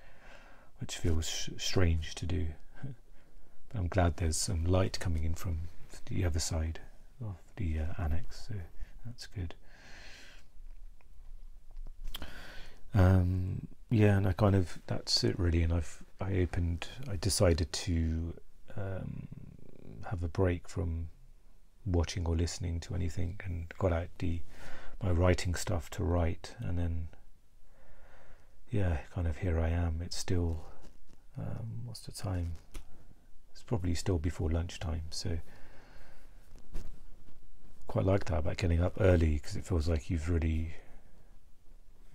which 0.80 0.96
feels 0.96 1.48
strange 1.58 2.14
to 2.16 2.26
do. 2.26 2.46
but 2.82 3.78
I'm 3.78 3.88
glad 3.88 4.16
there's 4.16 4.36
some 4.36 4.64
light 4.64 4.98
coming 4.98 5.24
in 5.24 5.34
from 5.34 5.60
the 6.06 6.24
other 6.24 6.40
side 6.40 6.80
of 7.20 7.36
the 7.56 7.78
uh, 7.78 8.02
annex. 8.02 8.48
So 8.48 8.54
that's 9.08 9.26
good. 9.26 9.54
Um, 12.94 13.66
yeah, 13.90 14.16
and 14.16 14.26
I 14.26 14.32
kind 14.32 14.54
of 14.54 14.78
that's 14.86 15.24
it 15.24 15.38
really. 15.38 15.62
And 15.62 15.72
I've 15.72 16.02
I 16.20 16.34
opened. 16.38 16.88
I 17.10 17.16
decided 17.16 17.72
to 17.72 18.34
um, 18.76 19.28
have 20.10 20.22
a 20.22 20.28
break 20.28 20.68
from 20.68 21.08
watching 21.86 22.26
or 22.26 22.36
listening 22.36 22.80
to 22.80 22.94
anything, 22.94 23.40
and 23.44 23.72
got 23.78 23.92
out 23.92 24.08
the 24.18 24.40
my 25.02 25.10
writing 25.10 25.54
stuff 25.54 25.90
to 25.90 26.04
write, 26.04 26.54
and 26.60 26.78
then 26.78 27.08
yeah, 28.70 28.98
kind 29.14 29.26
of 29.26 29.38
here 29.38 29.58
I 29.58 29.68
am. 29.70 30.00
It's 30.04 30.16
still 30.16 30.64
um, 31.38 31.82
what's 31.86 32.00
the 32.00 32.12
time? 32.12 32.56
It's 33.52 33.62
probably 33.62 33.94
still 33.94 34.18
before 34.18 34.50
lunchtime, 34.50 35.04
so 35.10 35.38
quite 37.88 38.04
like 38.04 38.26
that 38.26 38.38
about 38.38 38.56
getting 38.56 38.80
up 38.80 38.94
early 39.00 39.34
because 39.34 39.56
it 39.56 39.64
feels 39.64 39.88
like 39.88 40.08
you've 40.10 40.30
really 40.30 40.74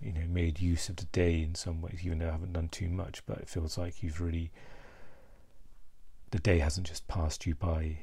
you 0.00 0.12
know 0.12 0.26
made 0.28 0.60
use 0.60 0.88
of 0.88 0.96
the 0.96 1.04
day 1.06 1.42
in 1.42 1.54
some 1.54 1.82
ways 1.82 2.00
even 2.04 2.18
though 2.18 2.28
I 2.28 2.32
haven't 2.32 2.52
done 2.54 2.68
too 2.68 2.88
much 2.88 3.26
but 3.26 3.38
it 3.38 3.48
feels 3.48 3.76
like 3.76 4.02
you've 4.02 4.20
really 4.20 4.50
the 6.34 6.40
day 6.40 6.58
hasn't 6.58 6.88
just 6.88 7.06
passed 7.06 7.46
you 7.46 7.54
by. 7.54 7.98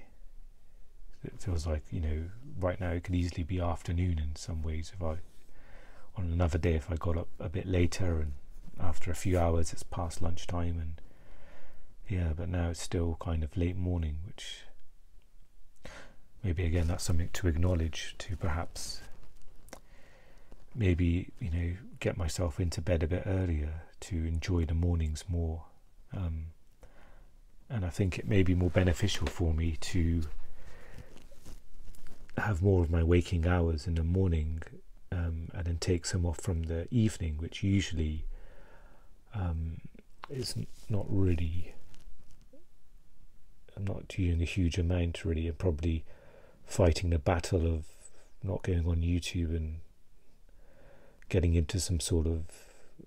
It 1.21 1.33
feels 1.39 1.67
like 1.67 1.83
you 1.91 1.99
know 1.99 2.23
right 2.59 2.79
now 2.79 2.91
it 2.91 3.03
could 3.03 3.13
easily 3.13 3.43
be 3.43 3.59
afternoon 3.59 4.19
in 4.19 4.37
some 4.37 4.63
ways 4.63 4.93
if 4.95 5.03
I 5.03 5.17
on 6.17 6.31
another 6.31 6.57
day 6.57 6.75
if 6.75 6.89
I 6.89 6.95
got 6.95 7.17
up 7.17 7.27
a 7.41 7.49
bit 7.49 7.67
later 7.67 8.21
and 8.21 8.31
after 8.79 9.11
a 9.11 9.15
few 9.15 9.37
hours 9.37 9.73
it's 9.73 9.83
past 9.83 10.21
lunchtime 10.21 10.79
and 10.79 11.01
yeah 12.07 12.31
but 12.35 12.47
now 12.47 12.69
it's 12.69 12.81
still 12.81 13.17
kind 13.19 13.43
of 13.43 13.55
late 13.57 13.75
morning 13.75 14.19
which 14.25 14.61
maybe 16.43 16.65
again 16.65 16.88
that's 16.88 17.03
something 17.03 17.29
to 17.33 17.48
acknowledge 17.48 18.15
to 18.17 18.36
perhaps 18.36 19.01
maybe 20.75 21.29
you 21.39 21.51
know 21.51 21.74
get 22.00 22.17
myself 22.17 22.60
into 22.60 22.81
bed 22.81 23.03
a 23.03 23.07
bit 23.07 23.24
earlier 23.25 23.83
to 24.00 24.15
enjoy 24.25 24.65
the 24.65 24.74
mornings 24.74 25.24
more. 25.29 25.63
Um, 26.13 26.48
and 27.69 27.86
I 27.86 27.89
think 27.89 28.19
it 28.19 28.27
may 28.27 28.43
be 28.43 28.55
more 28.55 28.69
beneficial 28.69 29.27
for 29.27 29.53
me 29.53 29.77
to 29.79 30.24
have 32.38 32.62
more 32.62 32.83
of 32.83 32.89
my 32.89 33.03
waking 33.03 33.48
hours 33.48 33.88
in 33.88 33.95
the 33.95 34.03
morning 34.03 34.62
um, 35.12 35.50
and 35.53 35.65
then 35.65 35.77
take 35.77 36.05
some 36.05 36.25
off 36.25 36.39
from 36.41 36.63
the 36.63 36.88
evening 36.91 37.38
which 37.38 37.62
usually 37.62 38.25
um, 39.36 39.79
is 40.29 40.55
not 40.89 41.05
really 41.07 41.74
I'm 43.77 43.86
not 43.86 44.07
doing 44.07 44.41
a 44.41 44.45
huge 44.45 44.77
amount 44.77 45.24
really 45.24 45.48
and 45.48 45.57
probably 45.57 46.03
fighting 46.65 47.10
the 47.10 47.20
battle 47.20 47.65
of 47.65 47.86
not 48.44 48.63
going 48.63 48.88
on 48.88 48.98
YouTube 48.98 49.56
and 49.56 49.80
getting 51.30 51.53
into 51.53 51.80
some 51.80 52.00
sort 52.00 52.27
of 52.27 52.44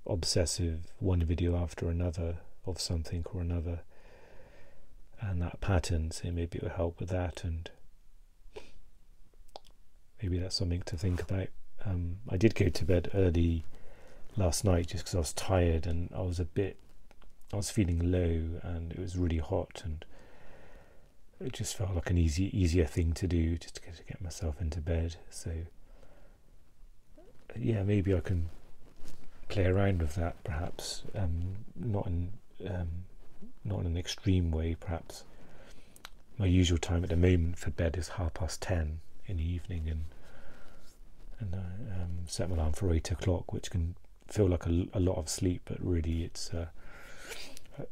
obsessive 0.07 0.81
one 0.99 1.23
video 1.25 1.57
after 1.57 1.89
another 1.89 2.37
of 2.67 2.81
something 2.81 3.25
or 3.33 3.41
another. 3.41 3.81
And 5.21 5.41
that 5.43 5.61
pattern 5.61 6.11
so 6.11 6.31
maybe 6.31 6.59
it 6.59 6.63
will 6.63 6.71
help 6.71 7.01
with 7.01 7.09
that 7.11 7.45
and 7.45 7.71
maybe 10.23 10.39
that's 10.39 10.57
something 10.57 10.83
to 10.83 10.97
think 10.97 11.23
about. 11.23 11.49
Um, 11.85 12.17
I 12.29 12.37
did 12.37 12.55
go 12.55 12.69
to 12.69 12.85
bed 12.85 13.11
early 13.15 13.65
last 14.37 14.65
night 14.65 14.89
just 14.89 15.05
because 15.05 15.15
I 15.15 15.19
was 15.19 15.33
tired 15.33 15.87
and 15.87 16.11
I 16.15 16.23
was 16.23 16.41
a 16.41 16.45
bit 16.45 16.77
I 17.53 17.57
was 17.57 17.71
feeling 17.71 18.11
low 18.11 18.61
and 18.63 18.93
it 18.93 18.99
was 18.99 19.17
really 19.17 19.39
hot 19.39 19.83
and 19.85 20.05
it 21.45 21.53
just 21.53 21.77
felt 21.77 21.95
like 21.95 22.11
an 22.11 22.19
easy, 22.19 22.57
easier 22.59 22.87
thing 22.87 23.13
to 23.13 23.27
do 23.27 23.59
just 23.59 23.77
to 23.77 23.83
get, 23.83 24.23
myself 24.23 24.61
into 24.61 24.81
bed. 24.81 25.17
So, 25.29 25.51
yeah, 27.59 27.83
maybe 27.83 28.15
I 28.15 28.21
can 28.21 28.49
play 29.49 29.67
around 29.67 30.01
with 30.01 30.15
that, 30.15 30.43
perhaps 30.43 31.03
um, 31.15 31.57
not 31.77 32.07
in 32.07 32.33
um, 32.67 32.89
not 33.65 33.81
in 33.81 33.87
an 33.87 33.97
extreme 33.97 34.51
way. 34.51 34.77
Perhaps 34.79 35.25
my 36.39 36.47
usual 36.47 36.79
time 36.79 37.05
at 37.05 37.11
the 37.11 37.17
moment 37.17 37.59
for 37.59 37.71
bed 37.71 37.97
is 37.97 38.09
half 38.09 38.35
past 38.35 38.63
ten 38.63 39.01
in 39.27 39.37
the 39.37 39.45
evening, 39.45 39.89
and 39.89 40.05
and 41.41 41.55
I 41.55 42.03
um, 42.03 42.11
set 42.27 42.49
my 42.49 42.57
alarm 42.57 42.73
for 42.73 42.93
eight 42.93 43.11
o'clock, 43.11 43.53
which 43.53 43.71
can 43.71 43.97
feel 44.27 44.49
like 44.49 44.65
a, 44.67 44.87
a 44.95 45.01
lot 45.01 45.19
of 45.19 45.29
sleep, 45.29 45.63
but 45.67 45.77
really 45.81 46.25
it's 46.25 46.51
uh, 46.55 46.67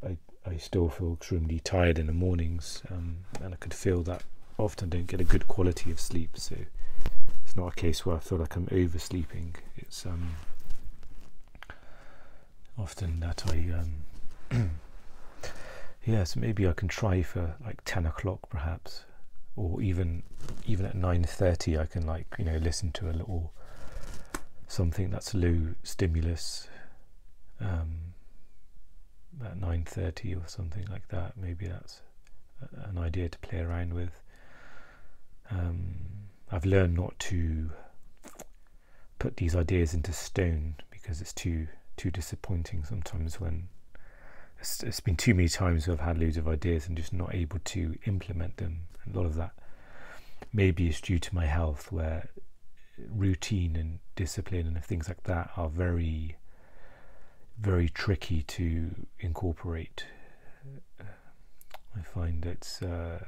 I, 0.03 0.17
I 0.47 0.57
still 0.57 0.89
feel 0.89 1.15
extremely 1.15 1.61
tired 1.61 1.99
in 1.99 2.07
the 2.07 2.13
mornings, 2.13 2.83
um, 2.91 3.19
and 3.41 3.55
I 3.55 3.57
could 3.57 3.75
feel 3.75 4.03
that 4.03 4.25
often 4.59 4.89
don't 4.89 5.07
get 5.07 5.21
a 5.21 5.25
good 5.25 5.47
quality 5.49 5.91
of 5.91 6.01
sleep. 6.01 6.31
So 6.35 6.57
it's 7.45 7.57
not 7.57 7.69
a 7.69 7.75
case 7.75 8.05
where 8.05 8.17
I 8.17 8.19
feel 8.19 8.39
like 8.39 8.57
I'm 8.57 8.67
oversleeping. 8.67 9.55
It's 9.77 10.05
um, 10.05 10.35
often 12.77 13.21
that 13.21 13.45
I 13.49 13.73
um, 14.53 14.71
yeah, 16.07 16.25
so 16.25 16.41
maybe 16.41 16.67
I 16.67 16.73
can 16.73 16.89
try 16.89 17.23
for 17.23 17.55
like 17.65 17.83
ten 17.85 18.07
o'clock 18.07 18.49
perhaps, 18.49 19.05
or 19.57 19.81
even 19.81 20.23
even 20.67 20.87
at 20.87 20.95
nine 20.95 21.25
thirty 21.25 21.79
I 21.79 21.87
can 21.87 22.07
like 22.07 22.27
you 22.39 22.45
know 22.45 22.57
listen 22.57 22.91
to 22.93 23.11
a 23.11 23.13
little 23.13 23.53
something 24.67 25.11
that's 25.11 25.35
low 25.35 25.75
stimulus 25.83 26.67
um, 27.61 28.12
at 29.45 29.57
nine 29.57 29.85
thirty 29.85 30.35
or 30.35 30.43
something 30.47 30.87
like 30.91 31.09
that. 31.09 31.37
Maybe 31.37 31.67
that's 31.67 32.03
an 32.85 32.99
idea 32.99 33.29
to 33.29 33.39
play 33.39 33.61
around 33.61 33.95
with. 33.95 34.21
Um, 35.51 35.95
I've 36.51 36.67
learned 36.67 36.95
not 36.95 37.19
to 37.21 37.71
put 39.19 39.37
these 39.37 39.55
ideas 39.55 39.95
into 39.95 40.13
stone 40.13 40.77
because 40.91 41.21
it's 41.21 41.33
too 41.33 41.69
too 41.97 42.11
disappointing 42.11 42.85
sometimes 42.85 43.41
when 43.41 43.69
it's, 44.59 44.83
it's 44.83 45.01
been 45.01 45.17
too 45.17 45.35
many 45.35 45.49
times 45.49 45.87
where 45.87 45.95
I've 45.95 46.05
had 46.05 46.19
loads 46.19 46.37
of 46.37 46.49
ideas 46.49 46.87
and 46.87 46.97
just 46.97 47.13
not 47.13 47.35
able 47.35 47.59
to 47.65 47.97
implement 48.07 48.57
them. 48.57 48.87
A 49.13 49.17
lot 49.17 49.27
of 49.27 49.35
that 49.35 49.53
maybe 50.53 50.89
is 50.89 51.01
due 51.01 51.19
to 51.19 51.35
my 51.35 51.47
health, 51.47 51.91
where 51.91 52.29
routine 53.09 53.75
and 53.77 53.99
discipline 54.17 54.67
and 54.67 54.85
things 54.85 55.09
like 55.09 55.25
that 55.25 55.51
are 55.57 55.69
very, 55.69 56.37
very 57.63 57.89
tricky 57.89 58.43
to 58.43 58.91
incorporate. 59.21 60.05
I 61.01 62.03
find 62.03 62.45
it's 62.45 62.83
uh, 62.83 63.21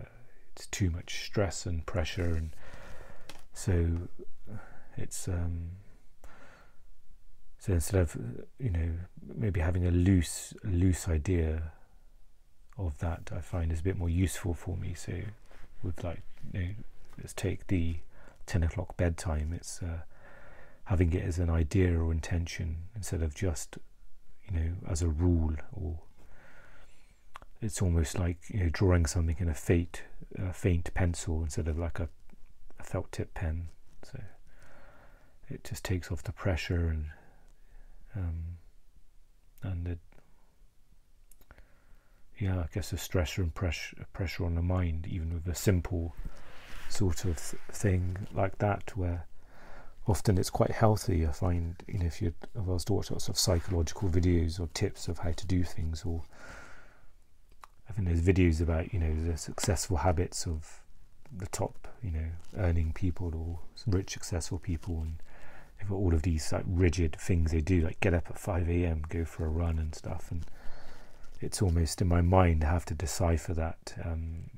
it's 0.52 0.66
too 0.66 0.90
much 0.90 1.24
stress 1.24 1.66
and 1.66 1.86
pressure, 1.86 2.34
and 2.34 2.50
so 3.52 4.08
it's 4.96 5.28
um, 5.28 5.70
so 7.58 7.74
instead 7.74 8.00
of 8.00 8.16
you 8.58 8.70
know 8.70 8.90
maybe 9.36 9.60
having 9.60 9.86
a 9.86 9.90
loose 9.92 10.52
loose 10.64 11.08
idea 11.08 11.72
of 12.76 12.98
that, 12.98 13.30
I 13.34 13.40
find 13.40 13.70
is 13.70 13.80
a 13.80 13.84
bit 13.84 13.96
more 13.96 14.10
useful 14.10 14.52
for 14.52 14.76
me. 14.76 14.94
So 14.94 15.12
with 15.82 16.02
like 16.02 16.22
you 16.52 16.60
know, 16.60 16.68
let's 17.18 17.34
take 17.34 17.68
the 17.68 17.98
ten 18.46 18.64
o'clock 18.64 18.96
bedtime. 18.96 19.52
It's 19.54 19.80
uh, 19.80 20.00
having 20.86 21.12
it 21.12 21.22
as 21.22 21.38
an 21.38 21.50
idea 21.50 21.96
or 21.96 22.10
intention 22.10 22.76
instead 22.96 23.22
of 23.22 23.34
just 23.34 23.78
you 24.50 24.58
know 24.58 24.72
as 24.88 25.02
a 25.02 25.08
rule 25.08 25.54
or 25.72 25.98
it's 27.60 27.80
almost 27.80 28.18
like 28.18 28.38
you 28.48 28.60
know 28.60 28.68
drawing 28.70 29.06
something 29.06 29.36
in 29.38 29.48
a 29.48 29.54
faint 29.54 30.02
faint 30.52 30.92
pencil 30.94 31.42
instead 31.42 31.68
of 31.68 31.78
like 31.78 31.98
a, 31.98 32.08
a 32.78 32.82
felt 32.82 33.10
tip 33.12 33.34
pen. 33.34 33.68
So 34.02 34.20
it 35.48 35.64
just 35.64 35.84
takes 35.84 36.10
off 36.10 36.22
the 36.22 36.32
pressure 36.32 36.88
and 36.88 37.06
um, 38.16 38.58
and 39.62 39.88
it, 39.88 39.98
yeah, 42.38 42.60
I 42.60 42.66
guess 42.72 42.90
the 42.90 42.96
stressor 42.96 43.38
and 43.38 43.54
pressure, 43.54 44.06
pressure 44.12 44.44
on 44.44 44.54
the 44.54 44.62
mind, 44.62 45.06
even 45.08 45.32
with 45.32 45.46
a 45.48 45.54
simple 45.54 46.14
sort 46.88 47.24
of 47.24 47.38
thing 47.38 48.28
like 48.32 48.58
that, 48.58 48.96
where 48.96 49.26
often 50.06 50.38
it's 50.38 50.50
quite 50.50 50.70
healthy. 50.70 51.26
I 51.26 51.32
find, 51.32 51.76
you 51.86 51.98
know, 51.98 52.06
if 52.06 52.20
you 52.20 52.34
if 52.54 52.68
I 52.68 52.70
was 52.70 52.84
to 52.86 52.92
watch 52.92 53.10
lots 53.10 53.28
of 53.28 53.38
psychological 53.38 54.08
videos 54.08 54.60
or 54.60 54.68
tips 54.74 55.08
of 55.08 55.18
how 55.18 55.32
to 55.32 55.46
do 55.46 55.62
things, 55.62 56.04
or 56.04 56.22
I 57.88 57.92
think 57.92 58.08
there's 58.08 58.22
videos 58.22 58.60
about, 58.60 58.92
you 58.92 59.00
know, 59.00 59.14
the 59.30 59.36
successful 59.36 59.98
habits 59.98 60.46
of 60.46 60.80
the 61.36 61.46
top, 61.46 61.88
you 62.02 62.10
know, 62.10 62.28
earning 62.56 62.92
people 62.92 63.32
or 63.34 63.58
rich, 63.86 64.12
successful 64.12 64.58
people, 64.58 65.00
and 65.00 65.16
they've 65.78 65.88
got 65.88 65.96
all 65.96 66.14
of 66.14 66.22
these 66.22 66.52
like 66.52 66.64
rigid 66.66 67.16
things 67.16 67.52
they 67.52 67.60
do, 67.60 67.80
like 67.80 68.00
get 68.00 68.14
up 68.14 68.30
at 68.30 68.38
5 68.38 68.68
a.m., 68.68 69.02
go 69.08 69.24
for 69.24 69.44
a 69.44 69.48
run 69.48 69.78
and 69.78 69.94
stuff. 69.94 70.30
And 70.30 70.44
it's 71.40 71.62
almost 71.62 72.00
in 72.00 72.08
my 72.08 72.20
mind 72.20 72.64
I 72.64 72.70
have 72.70 72.84
to 72.86 72.94
decipher 72.94 73.54
that 73.54 73.94
um, 74.04 74.50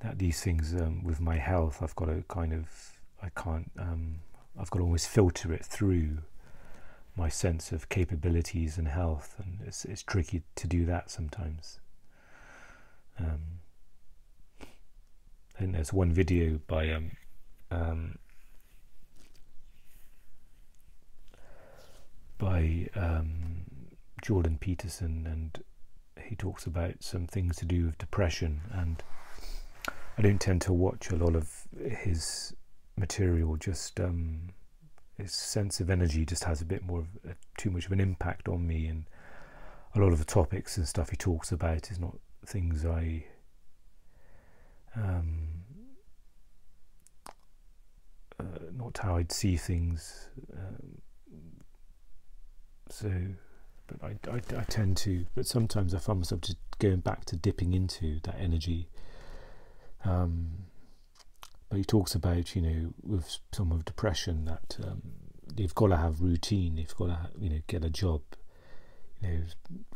that 0.00 0.18
these 0.18 0.40
things 0.40 0.74
um, 0.74 1.02
with 1.02 1.20
my 1.20 1.36
health, 1.36 1.82
I've 1.82 1.96
got 1.96 2.06
to 2.06 2.24
kind 2.28 2.52
of 2.52 2.97
I 3.22 3.28
can't 3.30 3.70
um, 3.78 4.20
I've 4.58 4.70
got 4.70 4.78
to 4.78 4.84
always 4.84 5.06
filter 5.06 5.52
it 5.52 5.64
through 5.64 6.18
my 7.16 7.28
sense 7.28 7.72
of 7.72 7.88
capabilities 7.88 8.78
and 8.78 8.88
health, 8.88 9.34
and 9.38 9.58
it's 9.66 9.84
it's 9.84 10.02
tricky 10.02 10.42
to 10.56 10.66
do 10.66 10.84
that 10.86 11.10
sometimes. 11.10 11.80
Um, 13.18 13.60
and 15.58 15.74
there's 15.74 15.92
one 15.92 16.12
video 16.12 16.60
by 16.66 16.90
um, 16.90 17.10
um, 17.70 18.18
by 22.38 22.88
um, 22.94 23.64
Jordan 24.22 24.58
Peterson, 24.60 25.26
and 25.26 25.62
he 26.24 26.36
talks 26.36 26.66
about 26.66 27.02
some 27.02 27.26
things 27.26 27.56
to 27.56 27.64
do 27.64 27.86
with 27.86 27.98
depression. 27.98 28.60
And 28.72 29.02
I 30.16 30.22
don't 30.22 30.40
tend 30.40 30.62
to 30.62 30.72
watch 30.72 31.10
a 31.10 31.16
lot 31.16 31.34
of 31.34 31.66
his 31.80 32.54
material. 32.98 33.56
Just 33.56 34.00
um, 34.00 34.50
his 35.16 35.32
sense 35.32 35.80
of 35.80 35.90
energy 35.90 36.24
just 36.24 36.44
has 36.44 36.60
a 36.60 36.64
bit 36.64 36.84
more 36.84 37.00
of 37.00 37.06
a, 37.30 37.34
too 37.56 37.70
much 37.70 37.86
of 37.86 37.92
an 37.92 38.00
impact 38.00 38.48
on 38.48 38.66
me, 38.66 38.86
and 38.86 39.04
a 39.94 40.00
lot 40.00 40.12
of 40.12 40.18
the 40.18 40.24
topics 40.24 40.76
and 40.76 40.86
stuff 40.86 41.10
he 41.10 41.16
talks 41.16 41.52
about 41.52 41.90
is 41.90 41.98
not 41.98 42.16
things 42.46 42.84
I. 42.84 43.24
Um, 44.96 45.48
uh, 48.40 48.44
not 48.76 48.98
how 48.98 49.16
I'd 49.16 49.32
see 49.32 49.56
things. 49.56 50.28
Um, 50.56 51.02
so, 52.88 53.12
but 53.86 54.02
I, 54.02 54.30
I, 54.30 54.36
I, 54.58 54.64
tend 54.64 54.96
to, 54.98 55.26
but 55.34 55.46
sometimes 55.46 55.94
I 55.94 55.98
find 55.98 56.20
myself 56.20 56.40
just 56.40 56.56
going 56.78 57.00
back 57.00 57.24
to 57.26 57.36
dipping 57.36 57.74
into 57.74 58.20
that 58.22 58.36
energy. 58.38 58.88
Um, 60.04 60.67
but 61.68 61.78
he 61.78 61.84
talks 61.84 62.14
about, 62.14 62.54
you 62.54 62.62
know, 62.62 62.94
with 63.02 63.38
some 63.52 63.72
of 63.72 63.84
depression 63.84 64.44
that 64.46 64.78
um, 64.82 65.02
they've 65.54 65.74
got 65.74 65.88
to 65.88 65.96
have 65.96 66.20
routine, 66.20 66.76
they've 66.76 66.96
got 66.96 67.06
to, 67.06 67.30
you 67.38 67.50
know, 67.50 67.60
get 67.66 67.84
a 67.84 67.90
job, 67.90 68.22
you 69.20 69.28
know, 69.28 69.40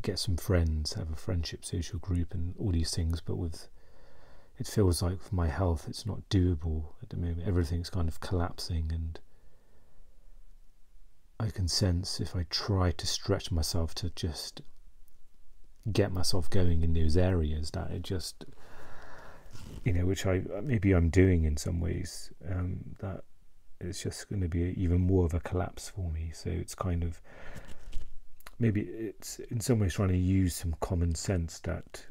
get 0.03 0.19
some 0.19 0.37
friends, 0.37 0.95
have 0.95 1.11
a 1.11 1.17
friendship 1.17 1.65
social 1.65 1.99
group, 1.99 2.35
and 2.35 2.55
all 2.59 2.73
these 2.73 2.95
things. 2.95 3.21
But 3.21 3.37
with 3.37 3.69
it 4.59 4.67
feels 4.67 5.03
like 5.03 5.21
for 5.21 5.35
my 5.35 5.49
health, 5.49 5.87
it's 5.89 6.07
not 6.07 6.29
doable 6.29 6.85
at 7.03 7.09
the 7.09 7.17
moment. 7.17 7.47
Everything's 7.47 7.91
kind 7.91 8.09
of 8.09 8.21
collapsing 8.21 8.91
and 8.93 9.19
I 11.41 11.51
can 11.51 11.67
sense 11.67 12.21
if 12.21 12.37
I 12.37 12.47
try 12.51 12.93
to 12.93 13.07
stretch 13.07 13.51
myself 13.51 13.97
to 13.97 14.11
just 14.11 14.63
get 15.93 16.13
myself 16.13 16.49
going 16.49 16.85
in 16.85 16.93
those 16.93 17.17
areas 17.17 17.73
that 17.73 17.91
it 17.91 18.03
just 18.03 18.45
you 19.85 19.93
know 19.93 20.07
which 20.07 20.27
I 20.27 20.43
maybe 20.63 20.93
I'm 20.93 21.11
doing 21.11 21.45
in 21.45 21.57
some 21.57 21.81
ways 21.81 22.33
um, 22.51 22.79
that 23.01 23.25
it's 23.81 24.03
just 24.03 24.29
going 24.29 24.43
to 24.43 24.49
be 24.49 24.75
even 24.77 25.01
more 25.01 25.25
of 25.25 25.35
a 25.35 25.41
collapse 25.41 25.89
for 25.89 26.11
me 26.11 26.31
so 26.33 26.51
it's 26.51 26.75
kind 26.75 27.03
of 27.03 27.21
maybe 28.59 28.83
it's 28.83 29.41
in 29.51 29.61
some 29.61 29.81
ways 29.81 29.95
trying 29.95 30.11
to 30.11 30.17
use 30.17 30.55
some 30.55 30.75
common 30.81 31.15
sense 31.15 31.59
that 31.61 32.05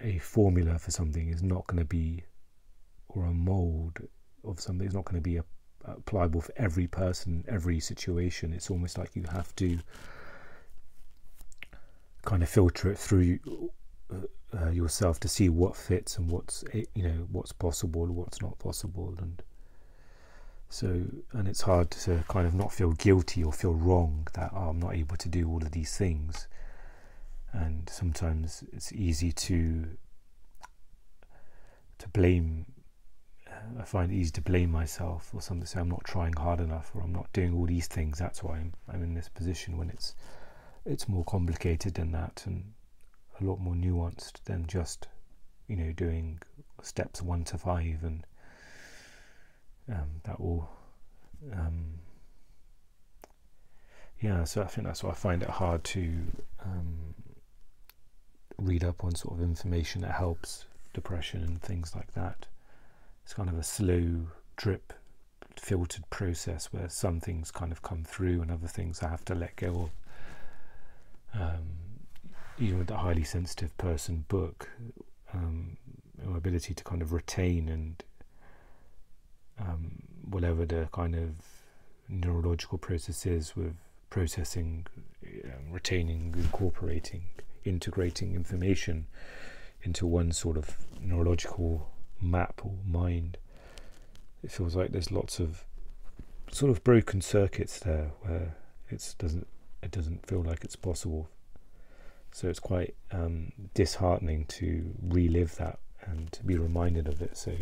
a 0.00 0.18
formula 0.18 0.78
for 0.78 0.90
something 0.90 1.28
is 1.28 1.42
not 1.42 1.66
going 1.66 1.78
to 1.78 1.84
be 1.84 2.22
or 3.08 3.24
a 3.24 3.32
mold 3.32 3.98
of 4.44 4.60
something 4.60 4.86
is 4.86 4.94
not 4.94 5.04
going 5.04 5.16
to 5.16 5.20
be 5.20 5.40
applicable 5.88 6.40
for 6.40 6.52
every 6.56 6.86
person, 6.86 7.44
every 7.48 7.80
situation. 7.80 8.52
It's 8.52 8.70
almost 8.70 8.98
like 8.98 9.16
you 9.16 9.24
have 9.32 9.54
to 9.56 9.78
kind 12.22 12.42
of 12.42 12.48
filter 12.48 12.90
it 12.90 12.98
through 12.98 13.38
uh, 14.12 14.58
uh, 14.58 14.70
yourself 14.70 15.20
to 15.20 15.28
see 15.28 15.48
what 15.48 15.76
fits 15.76 16.18
and 16.18 16.30
what's 16.30 16.64
eh, 16.72 16.84
you 16.94 17.04
know 17.04 17.26
what's 17.30 17.52
possible, 17.52 18.06
what's 18.06 18.42
not 18.42 18.58
possible, 18.58 19.14
and 19.18 19.42
so 20.68 21.02
and 21.32 21.48
it's 21.48 21.62
hard 21.62 21.90
to 21.90 22.24
kind 22.28 22.46
of 22.46 22.54
not 22.54 22.72
feel 22.72 22.92
guilty 22.92 23.42
or 23.44 23.52
feel 23.52 23.74
wrong 23.74 24.26
that 24.34 24.50
oh, 24.54 24.70
I'm 24.70 24.80
not 24.80 24.94
able 24.94 25.16
to 25.16 25.28
do 25.28 25.48
all 25.48 25.62
of 25.62 25.72
these 25.72 25.96
things, 25.96 26.48
and 27.52 27.88
sometimes 27.88 28.64
it's 28.72 28.92
easy 28.92 29.32
to 29.32 29.86
to 31.98 32.08
blame 32.08 32.66
I 33.78 33.84
find 33.84 34.10
it 34.10 34.14
easy 34.14 34.30
to 34.32 34.42
blame 34.42 34.70
myself 34.70 35.30
or 35.34 35.40
something. 35.40 35.66
Say 35.66 35.80
I'm 35.80 35.88
not 35.88 36.04
trying 36.04 36.32
hard 36.34 36.60
enough, 36.60 36.90
or 36.94 37.02
I'm 37.02 37.12
not 37.12 37.32
doing 37.32 37.54
all 37.54 37.66
these 37.66 37.86
things. 37.86 38.18
That's 38.18 38.42
why 38.42 38.56
I'm, 38.56 38.72
I'm 38.88 39.02
in 39.02 39.14
this 39.14 39.28
position. 39.28 39.76
When 39.76 39.90
it's 39.90 40.14
it's 40.84 41.08
more 41.08 41.24
complicated 41.24 41.94
than 41.94 42.12
that, 42.12 42.42
and 42.46 42.72
a 43.40 43.44
lot 43.44 43.60
more 43.60 43.74
nuanced 43.74 44.44
than 44.44 44.66
just 44.66 45.08
you 45.68 45.76
know 45.76 45.92
doing 45.92 46.40
steps 46.82 47.22
one 47.22 47.44
to 47.44 47.58
five, 47.58 48.02
and 48.02 48.24
um, 49.88 50.10
that 50.24 50.40
will. 50.40 50.68
Um, 51.52 52.00
yeah, 54.20 54.44
so 54.44 54.62
I 54.62 54.66
think 54.66 54.86
that's 54.86 55.02
why 55.02 55.10
I 55.10 55.14
find 55.14 55.42
it 55.42 55.48
hard 55.48 55.82
to 55.84 56.12
um, 56.62 57.14
read 58.58 58.84
up 58.84 59.02
on 59.02 59.14
sort 59.14 59.34
of 59.38 59.42
information 59.42 60.02
that 60.02 60.12
helps 60.12 60.66
depression 60.92 61.42
and 61.42 61.62
things 61.62 61.96
like 61.96 62.12
that. 62.12 62.46
It's 63.24 63.32
kind 63.32 63.48
of 63.48 63.58
a 63.58 63.62
slow 63.62 64.26
drip 64.56 64.92
filtered 65.56 66.08
process 66.10 66.72
where 66.72 66.88
some 66.88 67.20
things 67.20 67.50
kind 67.50 67.72
of 67.72 67.82
come 67.82 68.04
through 68.04 68.42
and 68.42 68.50
other 68.50 68.68
things 68.68 69.02
I 69.02 69.08
have 69.08 69.24
to 69.26 69.34
let 69.34 69.56
go 69.56 69.90
of. 71.34 71.40
Even 72.60 72.78
with 72.78 72.88
the 72.88 72.98
highly 72.98 73.24
sensitive 73.24 73.76
person 73.78 74.24
book, 74.28 74.68
um, 75.32 75.76
ability 76.36 76.74
to 76.74 76.84
kind 76.84 77.02
of 77.02 77.12
retain 77.12 77.68
and 77.68 78.04
um, 79.58 80.02
whatever 80.28 80.64
the 80.66 80.88
kind 80.92 81.14
of 81.14 81.30
neurological 82.08 82.78
process 82.78 83.26
is 83.26 83.56
with 83.56 83.74
processing, 84.10 84.86
um, 85.44 85.72
retaining, 85.72 86.34
incorporating, 86.36 87.24
integrating 87.64 88.34
information 88.34 89.06
into 89.82 90.06
one 90.06 90.32
sort 90.32 90.56
of 90.56 90.76
neurological 91.00 91.90
map 92.20 92.60
or 92.64 92.74
mind. 92.86 93.38
It 94.42 94.50
feels 94.50 94.74
like 94.76 94.92
there's 94.92 95.10
lots 95.10 95.38
of 95.38 95.64
sort 96.50 96.70
of 96.70 96.82
broken 96.82 97.20
circuits 97.20 97.78
there 97.78 98.10
where 98.22 98.56
it 98.88 99.14
doesn't 99.18 99.46
it 99.82 99.90
doesn't 99.90 100.26
feel 100.26 100.42
like 100.42 100.64
it's 100.64 100.76
possible. 100.76 101.30
So 102.32 102.48
it's 102.48 102.60
quite 102.60 102.94
um, 103.10 103.52
disheartening 103.74 104.46
to 104.46 104.94
relive 105.02 105.56
that 105.56 105.78
and 106.02 106.30
to 106.32 106.44
be 106.44 106.56
reminded 106.56 107.08
of 107.08 107.20
it. 107.20 107.36
So 107.36 107.52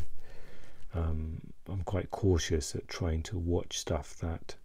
um, 0.95 1.41
I'm 1.69 1.83
quite 1.83 2.11
cautious 2.11 2.75
at 2.75 2.89
trying 2.89 3.23
to 3.25 3.39
watch 3.39 3.79
stuff 3.79 4.17
that 4.21 4.57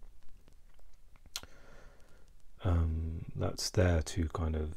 um, 2.64 3.26
that's 3.36 3.70
there 3.70 4.02
to 4.02 4.28
kind 4.32 4.56
of 4.56 4.74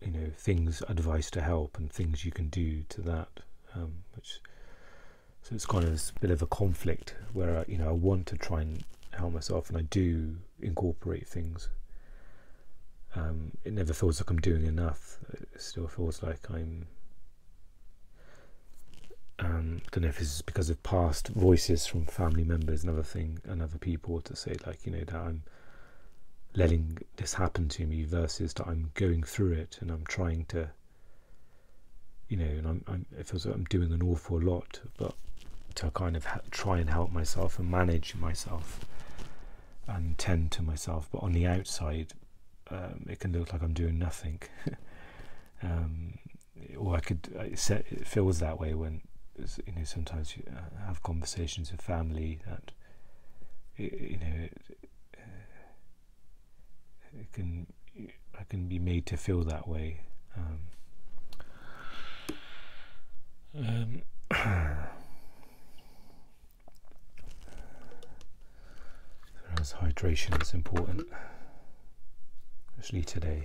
you 0.00 0.10
know 0.10 0.30
things 0.36 0.82
advice 0.88 1.30
to 1.30 1.40
help 1.40 1.78
and 1.78 1.92
things 1.92 2.24
you 2.24 2.32
can 2.32 2.48
do 2.48 2.82
to 2.88 3.00
that 3.02 3.28
um, 3.74 4.02
which 4.16 4.40
so 5.42 5.54
it's 5.54 5.66
kind 5.66 5.84
of 5.84 5.94
a 6.16 6.20
bit 6.20 6.30
of 6.30 6.42
a 6.42 6.46
conflict 6.46 7.14
where 7.32 7.58
I, 7.58 7.64
you 7.68 7.78
know 7.78 7.88
I 7.88 7.92
want 7.92 8.26
to 8.28 8.36
try 8.36 8.62
and 8.62 8.82
help 9.12 9.32
myself 9.32 9.68
and 9.68 9.78
I 9.78 9.82
do 9.82 10.36
incorporate 10.60 11.28
things 11.28 11.68
um, 13.14 13.52
it 13.64 13.72
never 13.72 13.92
feels 13.92 14.20
like 14.20 14.30
I'm 14.30 14.40
doing 14.40 14.66
enough. 14.66 15.18
It 15.32 15.48
still 15.60 15.86
feels 15.88 16.22
like 16.22 16.50
I'm 16.50 16.86
um, 19.38 19.80
I 19.84 19.88
don't 19.90 20.02
know 20.02 20.08
if 20.08 20.20
is 20.20 20.42
because 20.42 20.70
of 20.70 20.82
past 20.82 21.28
voices 21.28 21.86
from 21.86 22.06
family 22.06 22.44
members 22.44 22.82
and 22.82 22.90
other 22.92 23.02
thing 23.02 23.40
and 23.44 23.60
other 23.60 23.78
people 23.78 24.20
to 24.22 24.36
say 24.36 24.54
like 24.66 24.86
you 24.86 24.92
know 24.92 25.04
that 25.04 25.14
I'm 25.14 25.42
letting 26.54 26.98
this 27.16 27.34
happen 27.34 27.68
to 27.70 27.86
me 27.86 28.04
versus 28.04 28.54
that 28.54 28.66
I'm 28.68 28.90
going 28.94 29.22
through 29.22 29.52
it 29.52 29.78
and 29.80 29.90
I'm 29.90 30.04
trying 30.06 30.44
to 30.46 30.68
you 32.28 32.36
know 32.36 32.44
and 32.44 32.66
I'm, 32.66 32.84
I'm 32.86 33.06
it 33.18 33.26
feels 33.26 33.46
like 33.46 33.54
I'm 33.54 33.64
doing 33.64 33.92
an 33.92 34.02
awful 34.02 34.40
lot 34.40 34.80
but 34.96 35.14
to 35.76 35.90
kind 35.90 36.16
of 36.16 36.26
try 36.50 36.78
and 36.78 36.90
help 36.90 37.10
myself 37.10 37.58
and 37.58 37.70
manage 37.70 38.14
myself 38.14 38.80
and 39.86 40.16
tend 40.18 40.52
to 40.52 40.62
myself. 40.62 41.08
But 41.10 41.22
on 41.22 41.32
the 41.32 41.46
outside 41.46 42.12
um, 42.72 43.06
it 43.08 43.20
can 43.20 43.32
look 43.32 43.52
like 43.52 43.62
I'm 43.62 43.74
doing 43.74 43.98
nothing 43.98 44.40
um, 45.62 46.18
or 46.76 46.96
I 46.96 47.00
could 47.00 47.28
it 47.34 47.58
feels 48.06 48.38
that 48.40 48.58
way 48.58 48.74
when 48.74 49.02
you 49.38 49.72
know 49.76 49.84
sometimes 49.84 50.36
you 50.36 50.44
uh, 50.48 50.86
have 50.86 51.02
conversations 51.02 51.70
with 51.72 51.80
family 51.80 52.40
that 52.46 52.72
you 53.76 54.18
know 54.20 54.48
it 57.20 57.32
can 57.32 57.66
I 58.38 58.44
can 58.44 58.66
be 58.66 58.78
made 58.78 59.06
to 59.06 59.16
feel 59.16 59.42
that 59.44 59.68
way. 59.68 60.00
Um, 60.36 60.58
um, 63.58 64.02
as 69.60 69.74
hydration 69.74 70.40
is 70.42 70.54
important, 70.54 71.06
especially 72.82 73.04
today. 73.04 73.44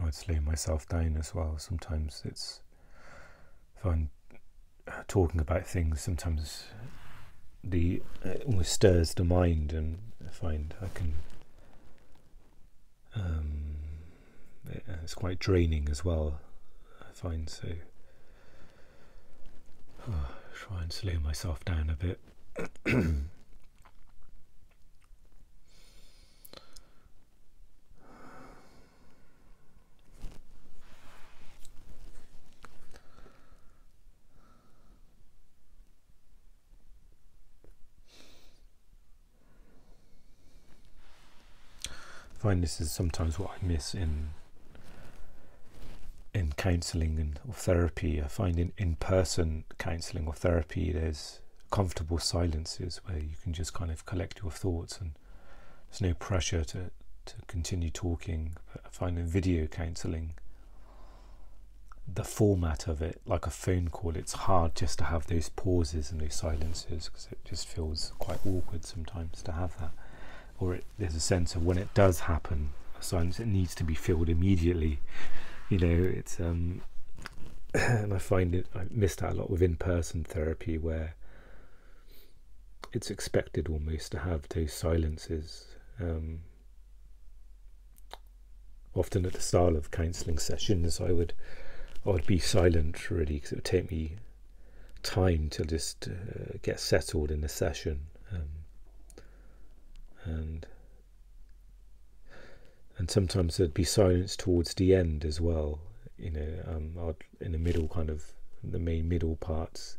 I'd 0.00 0.14
slow 0.14 0.40
myself 0.40 0.86
down 0.88 1.16
as 1.18 1.34
well. 1.34 1.58
Sometimes 1.58 2.22
it's 2.24 2.60
if 3.76 3.84
I'm 3.84 4.10
uh, 4.86 5.02
talking 5.08 5.40
about 5.40 5.66
things, 5.66 6.00
sometimes 6.00 6.66
the 7.64 8.02
uh, 8.24 8.30
it 8.30 8.44
almost 8.46 8.72
stirs 8.72 9.14
the 9.14 9.24
mind, 9.24 9.72
and 9.72 9.98
I 10.26 10.30
find 10.30 10.74
I 10.80 10.88
can. 10.94 11.14
Um, 13.14 13.76
it, 14.70 14.84
uh, 14.88 14.96
it's 15.02 15.14
quite 15.14 15.38
draining 15.38 15.88
as 15.90 16.04
well. 16.04 16.40
I 17.00 17.12
find 17.12 17.48
so. 17.48 17.68
Oh, 20.08 20.28
try 20.54 20.82
and 20.82 20.92
slow 20.92 21.18
myself 21.22 21.64
down 21.64 21.90
a 21.90 21.94
bit. 21.94 22.20
find 42.42 42.60
this 42.60 42.80
is 42.80 42.90
sometimes 42.90 43.38
what 43.38 43.50
I 43.50 43.64
miss 43.64 43.94
in 43.94 44.30
in 46.34 46.52
counselling 46.56 47.16
and 47.20 47.38
or 47.46 47.54
therapy. 47.54 48.20
I 48.20 48.26
find 48.26 48.58
in 48.58 48.72
in 48.76 48.96
person 48.96 49.62
counselling 49.78 50.26
or 50.26 50.34
therapy, 50.34 50.90
there's 50.90 51.38
comfortable 51.70 52.18
silences 52.18 53.00
where 53.04 53.18
you 53.18 53.36
can 53.40 53.52
just 53.52 53.72
kind 53.74 53.92
of 53.92 54.04
collect 54.06 54.42
your 54.42 54.50
thoughts 54.50 54.98
and 55.00 55.12
there's 55.88 56.00
no 56.00 56.14
pressure 56.14 56.64
to 56.64 56.90
to 57.26 57.34
continue 57.46 57.90
talking. 57.90 58.56
But 58.72 58.82
I 58.86 58.88
find 58.88 59.20
in 59.20 59.26
video 59.26 59.68
counselling, 59.68 60.34
the 62.12 62.24
format 62.24 62.88
of 62.88 63.00
it, 63.02 63.20
like 63.24 63.46
a 63.46 63.50
phone 63.50 63.88
call, 63.90 64.16
it's 64.16 64.32
hard 64.32 64.74
just 64.74 64.98
to 64.98 65.04
have 65.04 65.28
those 65.28 65.48
pauses 65.48 66.10
and 66.10 66.20
those 66.20 66.34
silences 66.34 67.08
because 67.08 67.28
it 67.30 67.38
just 67.44 67.68
feels 67.68 68.12
quite 68.18 68.44
awkward 68.44 68.84
sometimes 68.84 69.42
to 69.42 69.52
have 69.52 69.78
that 69.78 69.92
or 70.62 70.74
it, 70.76 70.84
there's 70.96 71.16
a 71.16 71.20
sense 71.20 71.56
of 71.56 71.64
when 71.64 71.76
it 71.76 71.92
does 71.92 72.20
happen, 72.20 72.70
a 72.98 73.02
silence 73.02 73.40
it 73.40 73.48
needs 73.48 73.74
to 73.74 73.84
be 73.84 73.94
filled 73.94 74.28
immediately. 74.28 75.00
You 75.68 75.78
know, 75.78 76.04
it's 76.04 76.38
um, 76.38 76.82
and 77.74 78.14
I 78.14 78.18
find 78.18 78.54
it 78.54 78.66
I 78.74 78.82
miss 78.90 79.16
that 79.16 79.32
a 79.32 79.34
lot 79.34 79.50
with 79.50 79.60
in-person 79.60 80.24
therapy 80.24 80.78
where 80.78 81.16
it's 82.92 83.10
expected 83.10 83.68
almost 83.68 84.12
to 84.12 84.20
have 84.20 84.48
those 84.50 84.72
silences. 84.72 85.66
Um, 86.00 86.40
often 88.94 89.26
at 89.26 89.32
the 89.32 89.40
start 89.40 89.74
of 89.74 89.90
counselling 89.90 90.38
sessions, 90.38 91.00
I 91.00 91.10
would 91.10 91.32
I 92.06 92.10
would 92.10 92.26
be 92.26 92.38
silent 92.38 93.10
really 93.10 93.34
because 93.34 93.50
it 93.52 93.56
would 93.56 93.64
take 93.64 93.90
me 93.90 94.16
time 95.02 95.48
to 95.50 95.64
just 95.64 96.08
uh, 96.08 96.58
get 96.62 96.78
settled 96.78 97.32
in 97.32 97.40
the 97.40 97.48
session. 97.48 98.06
Um, 98.30 98.61
and 100.24 100.66
and 102.98 103.10
sometimes 103.10 103.56
there'd 103.56 103.74
be 103.74 103.84
silence 103.84 104.36
towards 104.36 104.74
the 104.74 104.94
end 104.94 105.24
as 105.24 105.40
well. 105.40 105.80
You 106.18 106.30
know, 106.30 106.62
um, 106.68 106.92
I'd, 107.08 107.44
in 107.44 107.52
the 107.52 107.58
middle, 107.58 107.88
kind 107.88 108.10
of 108.10 108.24
the 108.62 108.78
main 108.78 109.08
middle 109.08 109.36
parts, 109.36 109.98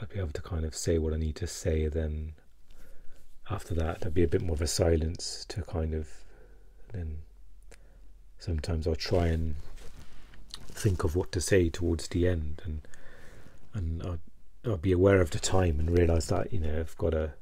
I'd 0.00 0.08
be 0.08 0.18
able 0.18 0.32
to 0.32 0.42
kind 0.42 0.64
of 0.64 0.74
say 0.74 0.98
what 0.98 1.12
I 1.12 1.16
need 1.16 1.36
to 1.36 1.46
say. 1.46 1.86
Then 1.86 2.32
after 3.50 3.74
that, 3.74 4.00
there'd 4.00 4.14
be 4.14 4.24
a 4.24 4.28
bit 4.28 4.42
more 4.42 4.54
of 4.54 4.62
a 4.62 4.66
silence 4.66 5.44
to 5.50 5.62
kind 5.62 5.94
of 5.94 6.08
then. 6.92 7.18
Sometimes 8.40 8.86
I'll 8.86 8.94
try 8.94 9.26
and 9.26 9.56
think 10.70 11.02
of 11.02 11.16
what 11.16 11.32
to 11.32 11.40
say 11.40 11.68
towards 11.68 12.08
the 12.08 12.28
end, 12.28 12.62
and 12.64 12.80
and 13.74 14.02
I'd, 14.02 14.20
I'll 14.64 14.76
be 14.76 14.92
aware 14.92 15.20
of 15.20 15.30
the 15.30 15.38
time 15.38 15.78
and 15.78 15.90
realise 15.90 16.26
that 16.26 16.52
you 16.52 16.60
know 16.60 16.80
I've 16.80 16.96
got 16.96 17.10
to 17.10 17.32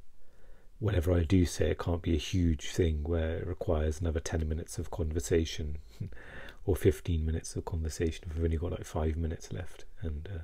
whatever 0.78 1.12
I 1.12 1.22
do 1.22 1.46
say, 1.46 1.70
it 1.70 1.78
can't 1.78 2.02
be 2.02 2.14
a 2.14 2.18
huge 2.18 2.68
thing 2.70 3.02
where 3.04 3.38
it 3.38 3.46
requires 3.46 4.00
another 4.00 4.20
10 4.20 4.48
minutes 4.48 4.78
of 4.78 4.90
conversation 4.90 5.78
or 6.66 6.76
15 6.76 7.24
minutes 7.24 7.56
of 7.56 7.64
conversation 7.64 8.26
if 8.28 8.36
we've 8.36 8.44
only 8.44 8.58
got 8.58 8.72
like 8.72 8.84
five 8.84 9.16
minutes 9.16 9.52
left. 9.52 9.84
And 10.02 10.28
uh, 10.32 10.38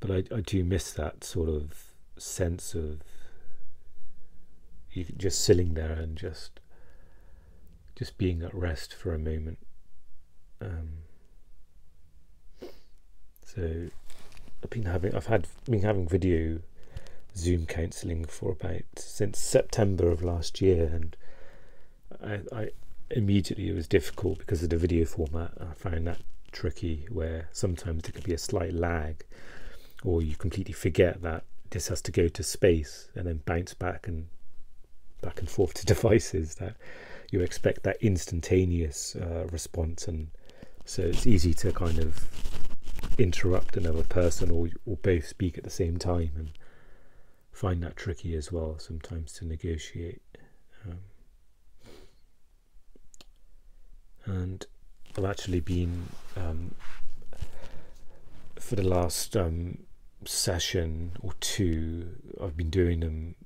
But 0.00 0.10
I, 0.10 0.36
I 0.36 0.40
do 0.40 0.64
miss 0.64 0.92
that 0.92 1.22
sort 1.24 1.48
of 1.48 1.84
sense 2.16 2.74
of, 2.74 3.00
you 4.92 5.04
just 5.16 5.44
sitting 5.44 5.74
there 5.74 5.92
and 5.92 6.16
just 6.16 6.60
just 7.96 8.18
being 8.18 8.42
at 8.42 8.54
rest 8.54 8.94
for 8.94 9.14
a 9.14 9.18
moment. 9.18 9.58
Um, 10.60 10.88
so 13.44 13.88
I've 14.62 14.70
been 14.70 14.84
having 14.84 15.14
I've 15.14 15.26
had 15.26 15.46
been 15.64 15.82
having 15.82 16.08
video 16.08 16.60
Zoom 17.36 17.66
counselling 17.66 18.24
for 18.24 18.52
about 18.52 18.82
since 18.96 19.38
September 19.38 20.10
of 20.10 20.22
last 20.22 20.60
year, 20.60 20.84
and 20.84 21.16
I, 22.22 22.40
I 22.56 22.70
immediately 23.10 23.68
it 23.68 23.74
was 23.74 23.86
difficult 23.86 24.38
because 24.38 24.62
of 24.62 24.70
the 24.70 24.76
video 24.76 25.04
format. 25.04 25.52
I 25.60 25.74
found 25.74 26.06
that 26.06 26.20
tricky, 26.52 27.06
where 27.10 27.48
sometimes 27.52 28.02
there 28.02 28.12
could 28.12 28.24
be 28.24 28.34
a 28.34 28.38
slight 28.38 28.72
lag, 28.72 29.24
or 30.02 30.22
you 30.22 30.36
completely 30.36 30.72
forget 30.72 31.22
that 31.22 31.44
this 31.70 31.88
has 31.88 32.00
to 32.02 32.12
go 32.12 32.28
to 32.28 32.42
space 32.42 33.08
and 33.14 33.26
then 33.26 33.42
bounce 33.44 33.74
back 33.74 34.06
and 34.06 34.28
back 35.20 35.40
and 35.40 35.50
forth 35.50 35.74
to 35.74 35.86
devices 35.86 36.56
that 36.56 36.76
you 37.30 37.40
expect 37.40 37.82
that 37.82 37.96
instantaneous 38.00 39.16
uh, 39.16 39.46
response 39.50 40.06
and 40.06 40.28
so 40.84 41.02
it's 41.02 41.26
easy 41.26 41.52
to 41.52 41.72
kind 41.72 41.98
of 41.98 42.30
interrupt 43.18 43.76
another 43.76 44.04
person 44.04 44.50
or 44.50 44.68
or 44.86 44.96
both 44.98 45.26
speak 45.26 45.58
at 45.58 45.64
the 45.64 45.70
same 45.70 45.96
time 45.98 46.30
and 46.36 46.50
find 47.56 47.82
that 47.82 47.96
tricky 47.96 48.36
as 48.36 48.52
well 48.52 48.78
sometimes 48.78 49.32
to 49.32 49.46
negotiate 49.46 50.20
um, 50.84 50.98
and 54.26 54.66
I've 55.16 55.24
actually 55.24 55.60
been 55.60 56.08
um, 56.36 56.74
for 58.56 58.76
the 58.76 58.86
last 58.86 59.34
um, 59.38 59.78
session 60.26 61.12
or 61.22 61.32
two 61.40 62.10
I've 62.38 62.58
been 62.58 62.68
doing 62.68 63.00
them 63.00 63.36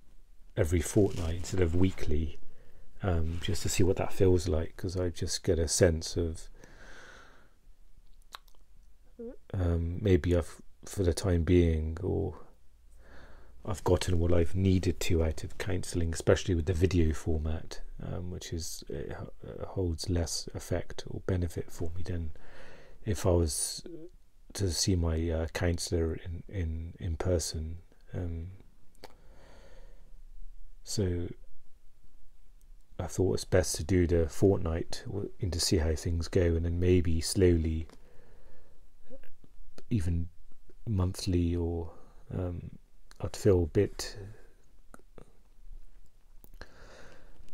every 0.56 0.80
fortnight 0.80 1.36
instead 1.36 1.60
of 1.60 1.76
weekly 1.76 2.40
um, 3.04 3.38
just 3.44 3.62
to 3.62 3.68
see 3.68 3.84
what 3.84 3.96
that 3.98 4.12
feels 4.12 4.48
like 4.48 4.74
because 4.76 4.96
I 4.96 5.10
just 5.10 5.44
get 5.44 5.60
a 5.60 5.68
sense 5.68 6.16
of 6.16 6.48
um, 9.54 9.98
maybe 10.02 10.36
I've 10.36 10.60
for 10.84 11.04
the 11.04 11.14
time 11.14 11.44
being 11.44 11.96
or 12.02 12.34
I've 13.64 13.84
gotten 13.84 14.18
what 14.18 14.32
I've 14.32 14.54
needed 14.54 15.00
to 15.00 15.22
out 15.22 15.44
of 15.44 15.58
counselling, 15.58 16.12
especially 16.14 16.54
with 16.54 16.66
the 16.66 16.72
video 16.72 17.12
format, 17.12 17.80
um, 18.02 18.30
which 18.30 18.52
is 18.52 18.82
holds 19.68 20.08
less 20.08 20.48
effect 20.54 21.04
or 21.08 21.20
benefit 21.26 21.70
for 21.70 21.90
me 21.94 22.02
than 22.02 22.30
if 23.04 23.26
I 23.26 23.30
was 23.30 23.84
to 24.54 24.70
see 24.70 24.96
my 24.96 25.30
uh, 25.30 25.46
counsellor 25.52 26.14
in, 26.14 26.42
in 26.48 26.94
in 26.98 27.16
person. 27.16 27.78
Um, 28.14 28.48
so 30.82 31.28
I 32.98 33.06
thought 33.06 33.34
it's 33.34 33.44
best 33.44 33.76
to 33.76 33.84
do 33.84 34.06
the 34.06 34.28
fortnight 34.28 35.04
and 35.40 35.52
to 35.52 35.60
see 35.60 35.76
how 35.76 35.94
things 35.94 36.28
go, 36.28 36.40
and 36.40 36.64
then 36.64 36.80
maybe 36.80 37.20
slowly, 37.20 37.86
even 39.90 40.28
monthly, 40.88 41.54
or 41.54 41.92
um, 42.36 42.70
I'd 43.22 43.37
feel 43.37 43.64
a 43.64 43.66
bit. 43.66 44.16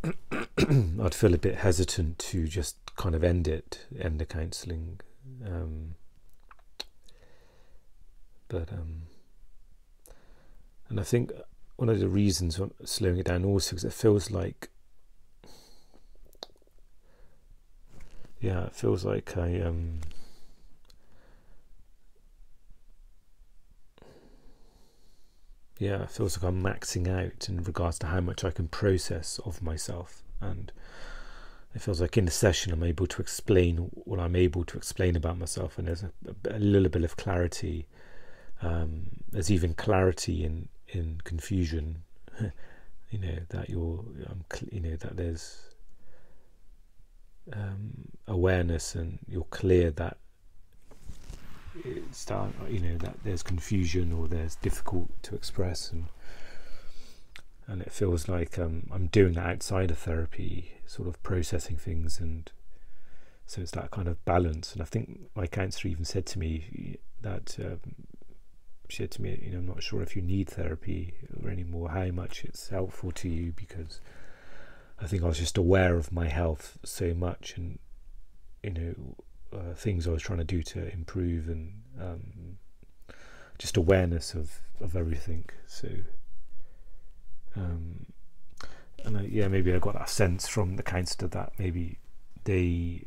I'd 0.57 1.13
feel 1.13 1.33
a 1.33 1.37
bit 1.37 1.55
hesitant 1.55 2.19
to 2.19 2.47
just 2.47 2.77
kind 2.95 3.15
of 3.15 3.23
end 3.23 3.47
it, 3.47 3.85
end 3.99 4.19
the 4.19 4.25
counselling. 4.25 4.99
Um, 5.45 5.95
but 8.47 8.71
um, 8.71 9.03
and 10.89 10.99
I 10.99 11.03
think 11.03 11.31
one 11.75 11.89
of 11.89 11.99
the 11.99 12.07
reasons 12.07 12.57
I'm 12.57 12.73
slowing 12.85 13.17
it 13.17 13.25
down 13.25 13.43
also 13.45 13.71
because 13.71 13.83
it 13.83 13.93
feels 13.93 14.31
like 14.31 14.69
yeah, 18.39 18.65
it 18.65 18.75
feels 18.75 19.03
like 19.03 19.35
I 19.37 19.59
um 19.61 19.99
yeah, 25.79 26.03
it 26.03 26.11
feels 26.11 26.37
like 26.37 26.49
I'm 26.49 26.61
maxing 26.61 27.07
out 27.07 27.49
in 27.49 27.63
regards 27.63 27.99
to 27.99 28.07
how 28.07 28.21
much 28.21 28.43
I 28.43 28.51
can 28.51 28.67
process 28.67 29.39
of 29.45 29.61
myself. 29.61 30.23
And 30.41 30.71
it 31.75 31.81
feels 31.81 32.01
like 32.01 32.17
in 32.17 32.25
the 32.25 32.31
session 32.31 32.73
I'm 32.73 32.83
able 32.83 33.07
to 33.07 33.21
explain 33.21 33.89
what 33.93 34.19
I'm 34.19 34.35
able 34.35 34.63
to 34.65 34.77
explain 34.77 35.15
about 35.15 35.37
myself. 35.37 35.77
And 35.77 35.87
there's 35.87 36.03
a, 36.03 36.11
a 36.49 36.59
little 36.59 36.89
bit 36.89 37.03
of 37.03 37.17
clarity 37.17 37.87
um, 38.61 39.07
there's 39.31 39.51
even 39.51 39.73
clarity 39.73 40.43
in 40.43 40.69
in 40.89 41.19
confusion 41.23 42.03
you 43.09 43.19
know 43.19 43.37
that 43.49 43.69
you're 43.69 44.03
um, 44.29 44.43
you 44.71 44.79
know 44.79 44.95
that 44.95 45.17
there's 45.17 45.61
um, 47.53 48.09
awareness 48.27 48.95
and 48.95 49.19
you're 49.27 49.43
clear 49.45 49.91
that 49.91 50.17
that 51.83 52.71
you 52.71 52.79
know 52.79 52.97
that 52.97 53.15
there's 53.23 53.43
confusion 53.43 54.11
or 54.11 54.27
there's 54.27 54.55
difficult 54.55 55.09
to 55.23 55.35
express 55.35 55.91
and 55.91 56.05
and 57.67 57.81
it 57.81 57.91
feels 57.91 58.29
like 58.29 58.57
um, 58.57 58.87
I'm 58.91 59.07
doing 59.07 59.33
that 59.33 59.45
outside 59.45 59.91
of 59.91 59.97
therapy, 59.97 60.71
sort 60.85 61.07
of 61.07 61.21
processing 61.21 61.75
things, 61.75 62.19
and 62.19 62.49
so 63.45 63.61
it's 63.61 63.71
that 63.71 63.91
kind 63.91 64.07
of 64.07 64.23
balance. 64.23 64.71
And 64.71 64.81
I 64.81 64.85
think 64.85 65.29
my 65.35 65.47
counselor 65.47 65.91
even 65.91 66.05
said 66.05 66.25
to 66.27 66.39
me 66.39 66.97
that 67.21 67.57
um, 67.59 67.79
she 68.87 69.03
said 69.03 69.11
to 69.11 69.21
me, 69.21 69.39
you 69.43 69.51
know, 69.51 69.57
I'm 69.57 69.67
not 69.67 69.83
sure 69.83 70.01
if 70.01 70.15
you 70.15 70.21
need 70.21 70.49
therapy 70.49 71.13
or 71.43 71.49
anymore, 71.49 71.89
how 71.89 72.05
much 72.05 72.45
it's 72.45 72.69
helpful 72.69 73.11
to 73.11 73.27
you 73.27 73.51
because 73.51 73.99
I 74.99 75.05
think 75.05 75.23
I 75.23 75.27
was 75.27 75.39
just 75.39 75.57
aware 75.57 75.97
of 75.97 76.11
my 76.11 76.29
health 76.29 76.79
so 76.85 77.13
much 77.13 77.55
and 77.57 77.79
you 78.63 78.71
know 78.71 79.15
uh, 79.53 79.73
things 79.75 80.07
I 80.07 80.11
was 80.11 80.21
trying 80.21 80.39
to 80.39 80.45
do 80.45 80.61
to 80.63 80.91
improve 80.91 81.47
and 81.47 81.73
um, 81.99 82.57
just 83.57 83.77
awareness 83.77 84.33
of 84.33 84.59
of 84.79 84.95
everything. 84.95 85.45
So 85.65 85.89
um, 87.55 88.05
and 89.03 89.17
I, 89.17 89.21
yeah, 89.21 89.47
maybe 89.47 89.73
I 89.73 89.79
got 89.79 89.93
that 89.95 90.09
sense 90.09 90.47
from 90.47 90.75
the 90.75 90.83
counsellor 90.83 91.27
that 91.29 91.53
maybe 91.57 91.97
they 92.43 93.03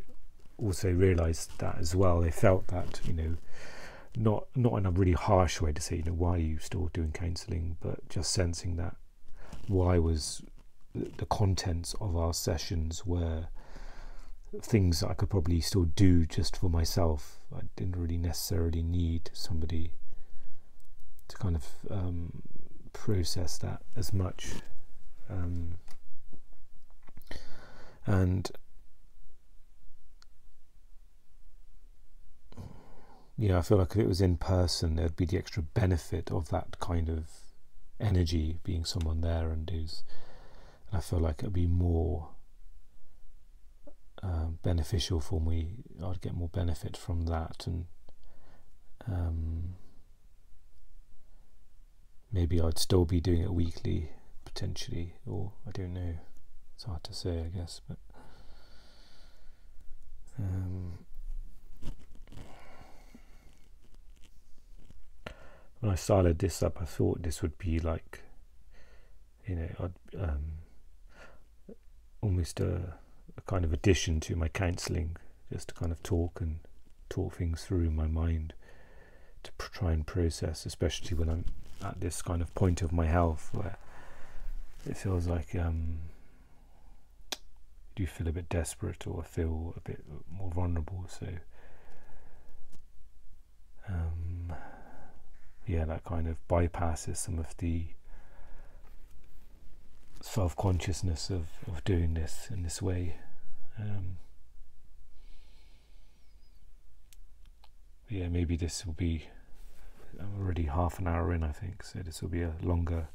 also 0.59 0.91
realised 0.91 1.59
that 1.59 1.77
as 1.79 1.95
well. 1.95 2.21
They 2.21 2.31
felt 2.31 2.67
that 2.69 3.01
you 3.05 3.13
know 3.13 3.37
not 4.17 4.47
not 4.57 4.77
in 4.77 4.87
a 4.87 4.91
really 4.91 5.13
harsh 5.13 5.61
way 5.61 5.73
to 5.73 5.81
say 5.81 5.97
you 5.97 6.03
know 6.05 6.13
why 6.13 6.31
are 6.31 6.39
you 6.39 6.59
still 6.59 6.91
doing 6.93 7.13
counselling, 7.13 7.77
but 7.81 8.09
just 8.09 8.33
sensing 8.33 8.77
that 8.77 8.97
why 9.69 9.99
was 9.99 10.43
the 10.95 11.27
contents 11.27 11.95
of 12.01 12.17
our 12.17 12.35
sessions 12.35 13.07
were 13.07 13.47
things 14.61 15.03
I 15.03 15.15
could 15.15 15.31
probably 15.31 15.61
still 15.61 15.85
do 15.85 16.27
just 16.27 16.57
for 16.57 16.69
myself. 16.69 17.39
I 17.55 17.63
didn't 17.77 17.97
really 17.97 18.17
necessarily 18.17 18.83
need 18.83 19.31
somebody 19.33 19.93
to 21.29 21.37
kind 21.37 21.57
of 21.57 21.67
um, 21.91 22.43
process 22.93 23.59
that 23.59 23.83
as 23.97 24.13
much. 24.13 24.55
Um, 25.29 25.77
and 28.07 28.51
yeah, 33.37 33.59
I 33.59 33.63
feel 33.63 33.79
like 33.79 33.93
if 33.93 33.99
it 33.99 34.09
was 34.09 34.21
in 34.21 34.37
person, 34.37 34.97
there'd 34.97 35.17
be 35.17 35.27
the 35.27 35.39
extra 35.39 35.63
benefit 35.63 36.31
of 36.31 36.49
that 36.49 36.81
kind 36.81 37.09
of 37.09 37.27
energy 38.01 38.59
being 38.65 38.85
someone 38.85 39.21
there 39.21 39.51
and 39.51 39.69
who's 39.71 40.03
and 40.91 40.99
I 40.99 41.01
feel 41.01 41.21
like 41.21 41.41
it'd 41.41 41.53
be 41.53 41.67
more 41.67 42.29
uh, 44.23 44.47
beneficial 44.63 45.21
for 45.21 45.41
me. 45.41 45.75
I'd 46.03 46.21
get 46.21 46.35
more 46.35 46.49
benefit 46.49 46.97
from 46.97 47.27
that, 47.27 47.67
and 47.67 47.87
um, 49.07 49.75
maybe 52.33 52.61
I'd 52.61 52.79
still 52.79 53.05
be 53.05 53.21
doing 53.21 53.43
it 53.43 53.53
weekly 53.53 54.11
potentially, 54.45 55.15
or 55.27 55.53
I 55.67 55.71
don't 55.71 55.95
know. 55.95 56.15
It's 56.75 56.85
hard 56.85 57.05
to 57.05 57.15
say, 57.15 57.41
I 57.41 57.49
guess, 57.49 57.81
but. 57.87 57.99
Um, 60.39 60.99
when 65.81 65.91
I 65.91 65.95
started 65.95 66.39
this 66.39 66.63
up, 66.63 66.79
I 66.81 66.85
thought 66.85 67.23
this 67.23 67.43
would 67.43 67.57
be 67.59 67.79
like, 67.79 68.21
you 69.47 69.57
know, 69.57 69.69
I'd 69.81 70.21
um, 70.23 70.45
almost 72.21 72.61
a, 72.61 72.95
a 73.37 73.41
kind 73.43 73.65
of 73.65 73.73
addition 73.73 74.21
to 74.21 74.37
my 74.37 74.49
counselling, 74.49 75.17
just 75.53 75.69
to 75.69 75.75
kind 75.75 75.93
of 75.93 76.03
talk 76.03 76.41
and 76.41 76.61
talk 77.09 77.35
things 77.35 77.65
through 77.65 77.87
in 77.87 77.97
my 77.97 78.07
mind 78.07 78.55
to 79.43 79.51
try 79.59 79.93
and 79.93 80.07
process, 80.07 80.67
especially 80.67 81.17
when 81.17 81.29
I'm 81.29 81.45
at 81.83 82.01
this 82.01 82.23
kind 82.23 82.43
of 82.43 82.55
point 82.55 82.83
of 82.83 82.93
my 82.93 83.07
health 83.07 83.51
where 83.53 83.77
it 84.87 84.97
feels 84.97 85.27
like 85.27 85.55
um, 85.55 85.99
do 87.95 88.07
feel 88.07 88.29
a 88.29 88.33
bit 88.33 88.49
desperate 88.49 89.07
or 89.07 89.23
feel 89.23 89.75
a 89.77 89.81
bit 89.81 90.05
more 90.31 90.51
vulnerable. 90.51 91.07
So, 91.09 91.27
um, 93.89 94.53
yeah, 95.67 95.85
that 95.87 96.05
kind 96.05 96.29
of 96.29 96.37
bypasses 96.49 97.17
some 97.17 97.39
of 97.39 97.57
the 97.59 97.87
self 100.21 100.57
consciousness 100.57 101.31
of, 101.31 101.49
of 101.67 101.83
doing 101.85 102.15
this 102.15 102.49
in 102.51 102.63
this 102.63 102.81
way. 102.83 103.17
Um, 103.79 104.19
yeah, 108.09 108.29
maybe 108.29 108.57
this 108.57 108.85
will 108.85 108.93
be. 108.93 109.29
I'm 110.19 110.43
already 110.43 110.65
half 110.65 110.99
an 110.99 111.07
hour 111.07 111.33
in, 111.33 111.43
I 111.43 111.53
think, 111.53 111.83
so 111.83 112.01
this 112.01 112.21
will 112.21 112.29
be 112.29 112.43
a 112.43 112.53
longer, 112.63 113.09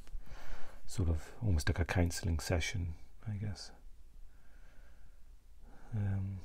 sort 0.87 1.09
of 1.09 1.33
almost 1.45 1.69
like 1.69 1.79
a 1.79 1.85
counselling 1.85 2.39
session, 2.39 2.95
I 3.27 3.33
guess. 3.33 3.71
Um, 5.95 6.39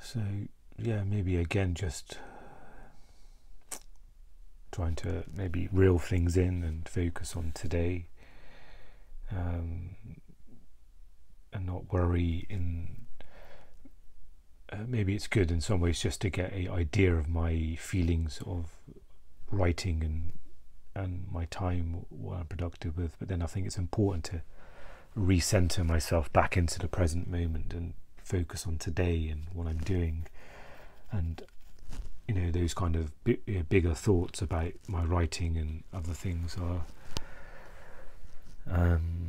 so 0.00 0.20
yeah, 0.78 1.02
maybe 1.04 1.36
again 1.36 1.74
just 1.74 2.18
trying 4.72 4.94
to 4.96 5.24
maybe 5.34 5.68
reel 5.72 5.98
things 5.98 6.36
in 6.36 6.62
and 6.62 6.88
focus 6.88 7.36
on 7.36 7.52
today 7.54 8.06
um, 9.30 9.96
and 11.52 11.66
not 11.66 11.92
worry 11.92 12.46
in 12.48 13.06
uh, 14.72 14.84
maybe 14.86 15.14
it's 15.14 15.26
good 15.26 15.50
in 15.50 15.60
some 15.60 15.80
ways 15.80 16.00
just 16.00 16.20
to 16.20 16.30
get 16.30 16.52
a 16.52 16.68
idea 16.68 17.14
of 17.14 17.28
my 17.28 17.76
feelings 17.78 18.40
of 18.46 18.76
writing 19.50 20.02
and 20.04 20.32
and 20.94 21.26
my 21.30 21.44
time 21.46 22.04
what 22.08 22.38
I'm 22.38 22.46
productive 22.46 22.96
with. 22.96 23.16
But 23.18 23.28
then 23.28 23.42
I 23.42 23.46
think 23.46 23.66
it's 23.66 23.78
important 23.78 24.24
to 24.24 24.42
recenter 25.16 25.84
myself 25.84 26.32
back 26.32 26.56
into 26.56 26.78
the 26.78 26.88
present 26.88 27.28
moment 27.28 27.72
and 27.72 27.94
focus 28.22 28.66
on 28.66 28.78
today 28.78 29.28
and 29.28 29.46
what 29.52 29.66
I'm 29.66 29.78
doing. 29.78 30.26
And 31.10 31.42
you 32.28 32.34
know 32.34 32.50
those 32.50 32.74
kind 32.74 32.96
of 32.96 33.12
bigger 33.68 33.94
thoughts 33.94 34.40
about 34.40 34.72
my 34.86 35.04
writing 35.04 35.56
and 35.56 35.82
other 35.92 36.12
things 36.12 36.56
are 36.60 36.84
um, 38.70 39.28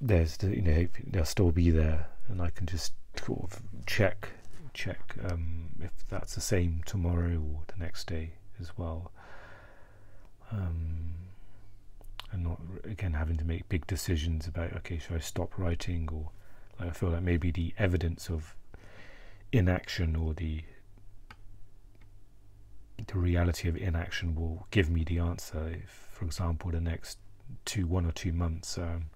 there's 0.00 0.36
the, 0.36 0.54
you 0.54 0.62
know 0.62 0.86
they'll 1.06 1.24
still 1.24 1.50
be 1.50 1.70
there 1.70 2.06
and 2.28 2.40
I 2.40 2.50
can 2.50 2.66
just 2.66 2.92
sort 3.16 3.40
of 3.52 3.60
check 3.86 4.28
check 4.74 5.16
um, 5.30 5.70
if 5.80 5.90
that's 6.08 6.34
the 6.34 6.40
same 6.40 6.82
tomorrow 6.84 7.36
or 7.38 7.62
the 7.66 7.78
next 7.78 8.06
day 8.06 8.32
as 8.60 8.76
well. 8.76 9.10
Um, 10.52 11.14
and 12.30 12.44
not 12.44 12.60
again 12.84 13.14
having 13.14 13.36
to 13.38 13.44
make 13.44 13.68
big 13.68 13.86
decisions 13.86 14.46
about 14.46 14.72
okay 14.74 14.98
should 14.98 15.16
I 15.16 15.20
stop 15.20 15.58
writing 15.58 16.08
or 16.12 16.30
like 16.78 16.90
I 16.90 16.92
feel 16.92 17.10
like 17.10 17.22
maybe 17.22 17.50
the 17.50 17.72
evidence 17.78 18.28
of 18.28 18.54
inaction 19.52 20.14
or 20.14 20.34
the 20.34 20.62
the 23.06 23.18
reality 23.18 23.68
of 23.68 23.76
inaction 23.76 24.34
will 24.34 24.66
give 24.70 24.90
me 24.90 25.04
the 25.04 25.18
answer. 25.18 25.68
If, 25.68 26.08
for 26.12 26.24
example, 26.24 26.70
the 26.70 26.80
next 26.80 27.18
two, 27.64 27.86
one 27.86 28.06
or 28.06 28.12
two 28.12 28.32
months, 28.32 28.78
um, 28.78 29.06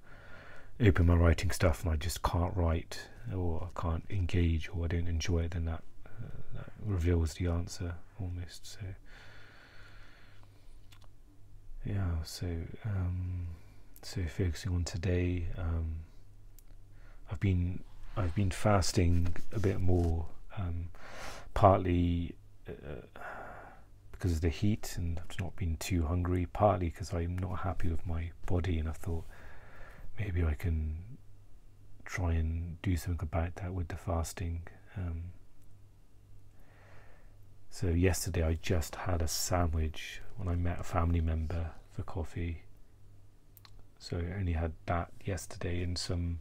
open 0.80 1.06
my 1.06 1.14
writing 1.14 1.50
stuff 1.50 1.84
and 1.84 1.92
I 1.92 1.96
just 1.96 2.22
can't 2.22 2.56
write 2.56 3.00
or 3.34 3.68
I 3.74 3.80
can't 3.80 4.04
engage 4.10 4.68
or 4.68 4.84
I 4.84 4.88
don't 4.88 5.08
enjoy 5.08 5.40
it, 5.40 5.52
then 5.52 5.64
that, 5.66 5.82
uh, 6.06 6.28
that 6.54 6.70
reveals 6.84 7.34
the 7.34 7.48
answer 7.48 7.94
almost. 8.20 8.66
So, 8.66 8.80
yeah. 11.84 12.22
So, 12.24 12.46
um, 12.84 13.46
so 14.02 14.22
focusing 14.24 14.74
on 14.74 14.84
today, 14.84 15.48
um, 15.58 15.96
I've 17.30 17.40
been 17.40 17.80
I've 18.16 18.34
been 18.34 18.50
fasting 18.50 19.34
a 19.52 19.58
bit 19.60 19.80
more, 19.80 20.26
um, 20.58 20.88
partly. 21.54 22.34
Uh, 22.68 23.06
because 24.20 24.32
of 24.32 24.40
the 24.42 24.50
heat 24.50 24.96
and 24.98 25.18
I've 25.18 25.40
not 25.40 25.56
been 25.56 25.76
too 25.78 26.04
hungry, 26.04 26.46
partly 26.52 26.90
because 26.90 27.14
I'm 27.14 27.38
not 27.38 27.60
happy 27.60 27.88
with 27.88 28.06
my 28.06 28.32
body 28.44 28.78
and 28.78 28.86
I 28.86 28.92
thought 28.92 29.24
maybe 30.18 30.44
I 30.44 30.52
can 30.52 30.98
try 32.04 32.34
and 32.34 32.76
do 32.82 32.98
something 32.98 33.26
about 33.26 33.56
that 33.56 33.72
with 33.72 33.88
the 33.88 33.96
fasting. 33.96 34.68
Um, 34.94 35.22
so 37.70 37.86
yesterday 37.86 38.42
I 38.42 38.58
just 38.60 38.94
had 38.94 39.22
a 39.22 39.28
sandwich 39.28 40.20
when 40.36 40.48
I 40.48 40.54
met 40.54 40.80
a 40.80 40.84
family 40.84 41.22
member 41.22 41.70
for 41.96 42.02
coffee. 42.02 42.64
So 43.98 44.18
I 44.18 44.38
only 44.38 44.52
had 44.52 44.72
that 44.84 45.12
yesterday 45.24 45.82
and 45.82 45.96
some 45.96 46.40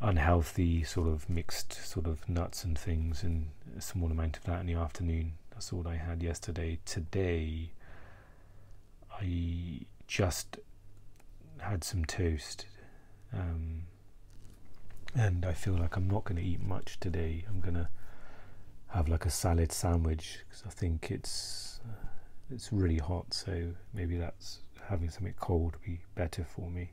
unhealthy 0.00 0.82
sort 0.82 1.08
of 1.08 1.28
mixed 1.28 1.74
sort 1.74 2.06
of 2.06 2.26
nuts 2.26 2.64
and 2.64 2.78
things 2.78 3.22
and 3.22 3.48
a 3.76 3.82
small 3.82 4.10
amount 4.10 4.38
of 4.38 4.44
that 4.44 4.60
in 4.60 4.66
the 4.66 4.74
afternoon. 4.74 5.34
That's 5.58 5.72
I 5.88 5.96
had 5.96 6.22
yesterday. 6.22 6.78
Today, 6.84 7.72
I 9.10 9.80
just 10.06 10.58
had 11.58 11.82
some 11.82 12.04
toast. 12.04 12.66
Um, 13.32 13.82
and 15.16 15.44
I 15.44 15.54
feel 15.54 15.74
like 15.74 15.96
I'm 15.96 16.08
not 16.08 16.22
going 16.22 16.36
to 16.36 16.44
eat 16.48 16.62
much 16.62 17.00
today. 17.00 17.44
I'm 17.48 17.58
going 17.58 17.74
to 17.74 17.88
have 18.90 19.08
like 19.08 19.26
a 19.26 19.30
salad 19.30 19.72
sandwich 19.72 20.44
because 20.48 20.62
I 20.64 20.70
think 20.70 21.10
it's 21.10 21.80
uh, 21.84 22.06
it's 22.52 22.72
really 22.72 22.98
hot. 22.98 23.34
So 23.34 23.72
maybe 23.92 24.16
that's 24.16 24.60
having 24.88 25.10
something 25.10 25.34
cold 25.40 25.72
would 25.72 25.82
be 25.82 26.02
better 26.14 26.44
for 26.44 26.70
me, 26.70 26.92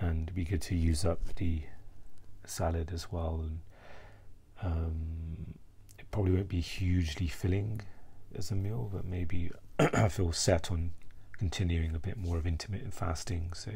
and 0.00 0.34
be 0.34 0.42
good 0.42 0.62
to 0.62 0.74
use 0.74 1.04
up 1.04 1.20
the 1.36 1.62
salad 2.44 2.90
as 2.92 3.12
well. 3.12 3.44
And 3.44 3.60
um, 4.60 5.54
probably 6.10 6.32
won't 6.32 6.48
be 6.48 6.60
hugely 6.60 7.28
filling 7.28 7.82
as 8.34 8.50
a 8.50 8.54
meal, 8.54 8.90
but 8.92 9.04
maybe 9.04 9.50
I 9.78 10.08
feel 10.08 10.32
set 10.32 10.70
on 10.70 10.92
continuing 11.38 11.94
a 11.94 11.98
bit 11.98 12.16
more 12.16 12.36
of 12.36 12.46
intermittent 12.46 12.94
fasting. 12.94 13.52
So 13.54 13.70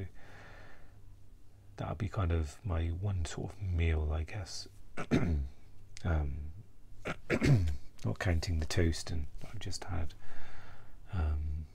that'll 1.76 1.94
be 1.94 2.08
kind 2.08 2.32
of 2.32 2.58
my 2.64 2.86
one 3.00 3.24
sort 3.24 3.52
of 3.52 3.62
meal, 3.62 4.10
I 4.12 4.22
guess. 4.22 4.68
um, 6.04 6.36
not 8.04 8.18
counting 8.18 8.60
the 8.60 8.66
toast 8.66 9.10
and 9.10 9.26
I've 9.44 9.60
just 9.60 9.84
had. 9.84 10.14
Um, 11.12 11.66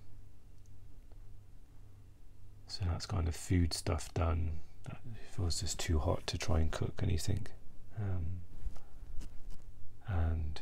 so 2.67 2.85
that's 2.85 3.05
kind 3.05 3.27
of 3.27 3.35
food 3.35 3.73
stuff 3.73 4.13
done. 4.13 4.59
That 4.85 4.97
feels 5.31 5.61
just 5.61 5.79
too 5.79 5.99
hot 5.99 6.25
to 6.27 6.37
try 6.37 6.59
and 6.59 6.71
cook 6.71 6.99
anything. 7.01 7.47
Um, 7.99 8.41
and 10.09 10.61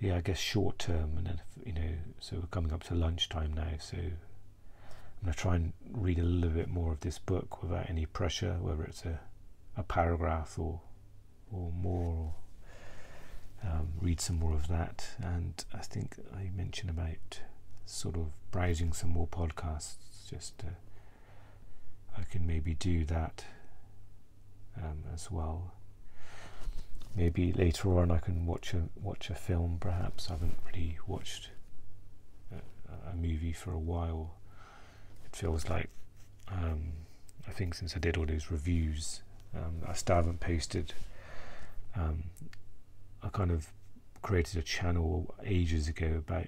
yeah, 0.00 0.16
I 0.16 0.20
guess 0.20 0.38
short 0.38 0.78
term, 0.78 1.14
and 1.16 1.26
then 1.26 1.40
you 1.64 1.72
know, 1.72 1.90
so 2.20 2.36
we're 2.36 2.46
coming 2.46 2.72
up 2.72 2.84
to 2.84 2.94
lunchtime 2.94 3.52
now, 3.54 3.72
so 3.80 3.96
I'm 3.96 5.24
going 5.24 5.32
to 5.32 5.38
try 5.38 5.56
and 5.56 5.72
read 5.92 6.18
a 6.18 6.22
little 6.22 6.56
bit 6.56 6.68
more 6.68 6.92
of 6.92 7.00
this 7.00 7.18
book 7.18 7.62
without 7.62 7.88
any 7.90 8.06
pressure, 8.06 8.56
whether 8.60 8.84
it's 8.84 9.04
a, 9.04 9.20
a 9.76 9.82
paragraph 9.82 10.58
or 10.58 10.80
or 11.50 11.72
more, 11.72 12.34
or 13.64 13.68
um, 13.68 13.88
read 14.00 14.20
some 14.20 14.38
more 14.38 14.54
of 14.54 14.68
that. 14.68 15.08
And 15.18 15.64
I 15.72 15.78
think 15.78 16.16
I 16.36 16.50
mentioned 16.54 16.90
about 16.90 17.40
sort 17.86 18.16
of 18.16 18.26
browsing 18.50 18.92
some 18.92 19.10
more 19.10 19.26
podcasts, 19.26 20.28
just 20.30 20.62
I 22.16 22.22
can 22.24 22.46
maybe 22.46 22.74
do 22.74 23.04
that 23.06 23.44
um, 24.76 25.04
as 25.12 25.30
well 25.30 25.72
maybe 27.14 27.52
later 27.52 27.98
on 27.98 28.10
I 28.10 28.18
can 28.18 28.46
watch 28.46 28.74
a 28.74 28.88
watch 29.00 29.30
a 29.30 29.34
film. 29.34 29.78
Perhaps 29.80 30.28
I 30.28 30.34
haven't 30.34 30.58
really 30.66 30.98
watched 31.06 31.50
a, 32.52 33.10
a 33.10 33.14
movie 33.16 33.52
for 33.52 33.72
a 33.72 33.78
while. 33.78 34.34
It 35.26 35.36
feels 35.36 35.68
like 35.68 35.90
um, 36.50 36.92
I 37.46 37.52
think 37.52 37.74
since 37.74 37.96
I 37.96 37.98
did 37.98 38.16
all 38.16 38.26
those 38.26 38.50
reviews, 38.50 39.22
um, 39.54 39.82
I 39.86 39.92
still 39.94 40.16
haven't 40.16 40.40
posted. 40.40 40.94
Um, 41.96 42.24
I 43.22 43.28
kind 43.28 43.50
of 43.50 43.72
created 44.22 44.58
a 44.58 44.62
channel 44.62 45.34
ages 45.44 45.88
ago 45.88 46.14
about 46.18 46.46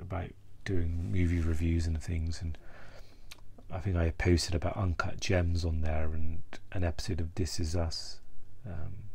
about 0.00 0.30
doing 0.64 1.12
movie 1.12 1.40
reviews 1.40 1.86
and 1.86 2.00
things, 2.02 2.40
and 2.40 2.56
I 3.70 3.78
think 3.78 3.96
I 3.96 4.10
posted 4.10 4.54
about 4.54 4.76
uncut 4.76 5.20
gems 5.20 5.64
on 5.64 5.80
there 5.80 6.10
and 6.12 6.42
an 6.72 6.84
episode 6.84 7.20
of 7.20 7.34
This 7.34 7.58
Is 7.58 7.74
Us. 7.74 8.20
Um, 8.64 9.05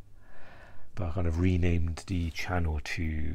but 0.96 1.08
I 1.08 1.12
kind 1.12 1.28
of 1.28 1.40
renamed 1.40 2.04
the 2.08 2.30
channel 2.32 2.80
to 2.84 3.34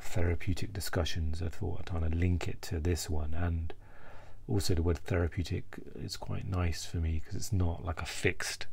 therapeutic 0.00 0.72
discussions. 0.72 1.42
I 1.42 1.48
thought 1.48 1.80
I'd 1.80 1.86
kind 1.86 2.04
of 2.04 2.14
link 2.14 2.48
it 2.48 2.60
to 2.62 2.78
this 2.80 3.08
one, 3.08 3.34
and 3.34 3.72
also 4.46 4.74
the 4.74 4.82
word 4.82 4.98
therapeutic 4.98 5.64
is 6.02 6.16
quite 6.16 6.48
nice 6.48 6.84
for 6.84 6.98
me 6.98 7.20
because 7.22 7.36
it's 7.36 7.52
not 7.52 7.84
like 7.84 8.00
a 8.00 8.06
fixed 8.06 8.66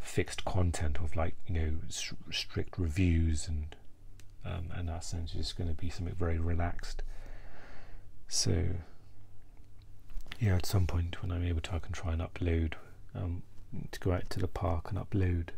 fixed 0.00 0.44
content 0.44 0.98
of 0.98 1.14
like 1.14 1.34
you 1.46 1.54
know 1.54 1.72
strict 2.30 2.76
reviews 2.76 3.46
and 3.46 3.76
um, 4.44 4.66
that 4.86 5.04
sense 5.04 5.32
it's 5.36 5.52
going 5.52 5.68
to 5.68 5.74
be 5.74 5.88
something 5.88 6.14
very 6.14 6.38
relaxed. 6.38 7.02
So 8.28 8.64
yeah, 10.40 10.56
at 10.56 10.66
some 10.66 10.86
point 10.86 11.22
when 11.22 11.30
I'm 11.30 11.44
able 11.44 11.60
to, 11.60 11.74
I 11.74 11.78
can 11.78 11.92
try 11.92 12.12
and 12.12 12.20
upload 12.20 12.74
um, 13.14 13.42
to 13.92 14.00
go 14.00 14.12
out 14.12 14.28
to 14.30 14.40
the 14.40 14.48
park 14.48 14.90
and 14.90 14.98
upload 14.98 15.50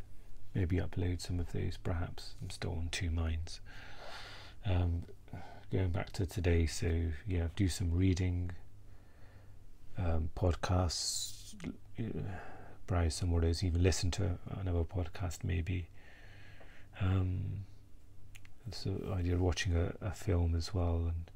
maybe 0.55 0.77
upload 0.77 1.21
some 1.21 1.41
of 1.41 1.53
those 1.53 1.77
perhaps 1.83 2.35
I'm 2.43 2.51
still 2.51 2.73
on 2.73 2.89
two 2.91 3.11
minds 3.11 3.61
um, 4.67 5.03
going 5.73 5.91
back 5.91 6.13
to 6.13 6.27
today. 6.27 6.67
So 6.67 7.07
yeah, 7.27 7.49
do 7.57 7.69
some 7.69 7.91
reading, 7.91 8.53
um, 9.99 10.31
podcasts, 10.37 11.55
browse 12.87 13.15
some 13.15 13.33
of 13.35 13.43
those, 13.43 13.63
even 13.63 13.83
listen 13.83 14.11
to 14.13 14.39
another 14.61 14.85
podcast 14.85 15.39
maybe. 15.45 15.89
Um, 17.01 17.65
so 18.71 19.15
idea 19.15 19.35
of 19.35 19.41
watching 19.41 19.77
a, 19.77 19.95
a 20.01 20.13
film 20.13 20.55
as 20.55 20.73
well, 20.73 20.97
and 21.07 21.31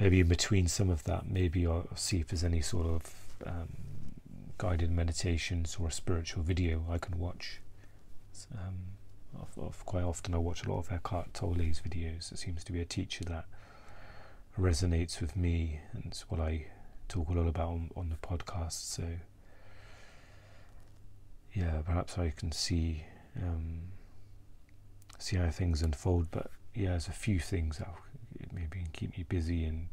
maybe 0.00 0.20
in 0.20 0.28
between 0.28 0.66
some 0.66 0.88
of 0.88 1.04
that, 1.04 1.28
maybe 1.28 1.66
I'll 1.66 1.88
see 1.94 2.20
if 2.20 2.28
there's 2.28 2.44
any 2.44 2.62
sort 2.62 2.86
of 2.86 3.14
um, 3.46 3.68
guided 4.56 4.90
meditations 4.90 5.76
or 5.78 5.88
a 5.88 5.92
spiritual 5.92 6.42
video 6.42 6.84
I 6.88 6.98
can 6.98 7.18
watch. 7.18 7.60
Um, 8.52 8.94
quite 9.84 10.04
often 10.04 10.34
I 10.34 10.38
watch 10.38 10.64
a 10.64 10.70
lot 10.70 10.78
of 10.78 10.92
Eckhart 10.92 11.34
Tolle's 11.34 11.80
videos. 11.80 12.32
It 12.32 12.38
seems 12.38 12.64
to 12.64 12.72
be 12.72 12.80
a 12.80 12.84
teacher 12.84 13.24
that 13.24 13.46
resonates 14.58 15.20
with 15.20 15.36
me, 15.36 15.80
and 15.92 16.04
it's 16.06 16.30
what 16.30 16.40
I 16.40 16.66
talk 17.08 17.28
a 17.28 17.32
lot 17.32 17.48
about 17.48 17.68
on, 17.68 17.90
on 17.96 18.08
the 18.10 18.16
podcast. 18.16 18.72
So, 18.72 19.04
yeah, 21.52 21.82
perhaps 21.84 22.18
I 22.18 22.30
can 22.30 22.52
see 22.52 23.04
um, 23.36 23.82
see 25.18 25.36
how 25.36 25.50
things 25.50 25.82
unfold. 25.82 26.28
But 26.30 26.50
yeah, 26.74 26.90
there's 26.90 27.08
a 27.08 27.12
few 27.12 27.38
things 27.38 27.78
that 27.78 27.88
maybe 28.52 28.78
can 28.78 28.88
keep 28.92 29.16
me 29.16 29.24
busy 29.28 29.64
and 29.64 29.88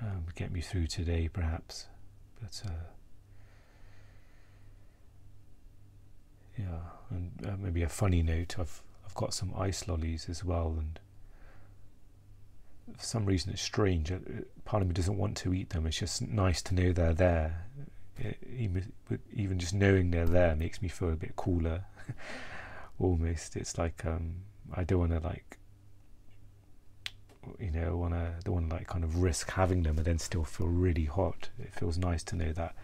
um, 0.00 0.26
get 0.34 0.52
me 0.52 0.60
through 0.60 0.86
today, 0.86 1.28
perhaps. 1.28 1.86
But 2.40 2.62
uh, 2.66 2.93
yeah, 6.58 6.78
and 7.10 7.32
uh, 7.46 7.56
maybe 7.58 7.82
a 7.82 7.88
funny 7.88 8.22
note. 8.22 8.58
I've 8.58 8.82
I've 9.04 9.14
got 9.14 9.34
some 9.34 9.52
ice 9.56 9.88
lollies 9.88 10.28
as 10.28 10.44
well, 10.44 10.76
and 10.78 10.98
for 12.96 13.04
some 13.04 13.24
reason 13.24 13.52
it's 13.52 13.62
strange. 13.62 14.12
Uh, 14.12 14.18
part 14.64 14.82
of 14.82 14.88
me 14.88 14.94
doesn't 14.94 15.18
want 15.18 15.36
to 15.38 15.54
eat 15.54 15.70
them. 15.70 15.86
It's 15.86 15.98
just 15.98 16.22
nice 16.22 16.62
to 16.62 16.74
know 16.74 16.92
they're 16.92 17.14
there. 17.14 17.66
Even 18.56 18.92
even 19.32 19.58
just 19.58 19.74
knowing 19.74 20.10
they're 20.10 20.26
there 20.26 20.54
makes 20.54 20.80
me 20.80 20.88
feel 20.88 21.10
a 21.10 21.16
bit 21.16 21.36
cooler. 21.36 21.84
Almost, 23.00 23.56
it's 23.56 23.76
like 23.76 24.04
um, 24.04 24.36
I 24.72 24.84
don't 24.84 25.00
want 25.00 25.12
to 25.12 25.20
like 25.20 25.58
you 27.58 27.70
know 27.70 27.96
want 27.96 28.14
to 28.14 28.32
don't 28.44 28.54
want 28.54 28.70
to 28.70 28.76
like 28.76 28.86
kind 28.86 29.04
of 29.04 29.20
risk 29.22 29.50
having 29.50 29.82
them 29.82 29.98
and 29.98 30.06
then 30.06 30.18
still 30.18 30.44
feel 30.44 30.68
really 30.68 31.04
hot. 31.04 31.48
It 31.58 31.74
feels 31.74 31.98
nice 31.98 32.22
to 32.24 32.36
know 32.36 32.52
that 32.52 32.74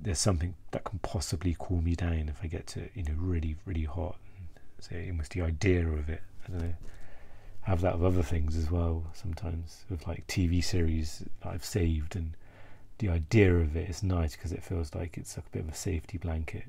there's 0.00 0.18
something 0.18 0.54
that 0.70 0.84
can 0.84 0.98
possibly 1.00 1.56
cool 1.58 1.82
me 1.82 1.94
down 1.94 2.28
if 2.28 2.38
I 2.42 2.46
get 2.46 2.66
to 2.68 2.88
you 2.94 3.02
know 3.04 3.14
really 3.16 3.56
really 3.64 3.84
hot. 3.84 4.16
So 4.80 4.96
almost 5.08 5.32
the 5.32 5.42
idea 5.42 5.86
of 5.86 6.08
it. 6.08 6.22
I 6.46 6.50
don't 6.50 6.60
know. 6.60 6.74
Have 7.62 7.80
that 7.82 7.98
with 7.98 8.14
other 8.14 8.22
things 8.22 8.56
as 8.56 8.70
well. 8.70 9.04
Sometimes 9.12 9.84
with 9.90 10.06
like 10.06 10.26
TV 10.26 10.62
series 10.62 11.22
I've 11.42 11.64
saved, 11.64 12.16
and 12.16 12.34
the 12.98 13.08
idea 13.08 13.54
of 13.54 13.76
it 13.76 13.90
is 13.90 14.02
nice 14.02 14.36
because 14.36 14.52
it 14.52 14.62
feels 14.62 14.94
like 14.94 15.18
it's 15.18 15.36
like 15.36 15.46
a 15.46 15.50
bit 15.50 15.62
of 15.62 15.68
a 15.68 15.74
safety 15.74 16.18
blanket. 16.18 16.64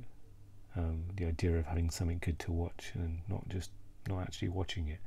Um, 0.76 1.04
the 1.16 1.26
idea 1.26 1.58
of 1.58 1.66
having 1.66 1.90
something 1.90 2.20
good 2.22 2.40
to 2.40 2.52
watch 2.52 2.92
and 2.96 3.20
not 3.28 3.48
just 3.50 3.72
not 4.08 4.22
actually 4.22 4.50
watching 4.50 4.88
it. 4.88 5.00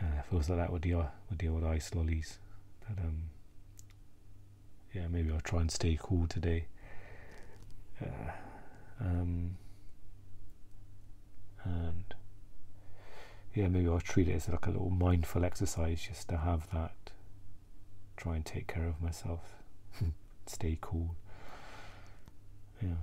Uh, 0.00 0.22
feels 0.28 0.48
like 0.48 0.58
that 0.58 0.72
with 0.72 0.82
the 0.82 0.94
with 0.94 1.38
the 1.38 1.48
old 1.48 1.64
ice 1.64 1.94
lollies. 1.94 2.38
But 2.88 3.02
um, 3.04 3.24
yeah, 4.92 5.08
maybe 5.08 5.32
I'll 5.32 5.40
try 5.40 5.60
and 5.60 5.70
stay 5.70 5.98
cool 6.00 6.26
today 6.26 6.66
um, 9.00 9.56
and 11.64 12.14
yeah 13.54 13.68
maybe 13.68 13.88
I'll 13.88 14.00
treat 14.00 14.28
it 14.28 14.34
as 14.34 14.48
like 14.48 14.66
a 14.66 14.70
little 14.70 14.90
mindful 14.90 15.44
exercise 15.44 16.02
just 16.08 16.28
to 16.28 16.38
have 16.38 16.70
that 16.72 16.94
try 18.16 18.36
and 18.36 18.44
take 18.44 18.66
care 18.66 18.86
of 18.86 19.00
myself. 19.02 19.56
Stay 20.46 20.78
cool. 20.80 21.14
Yeah. 22.82 22.94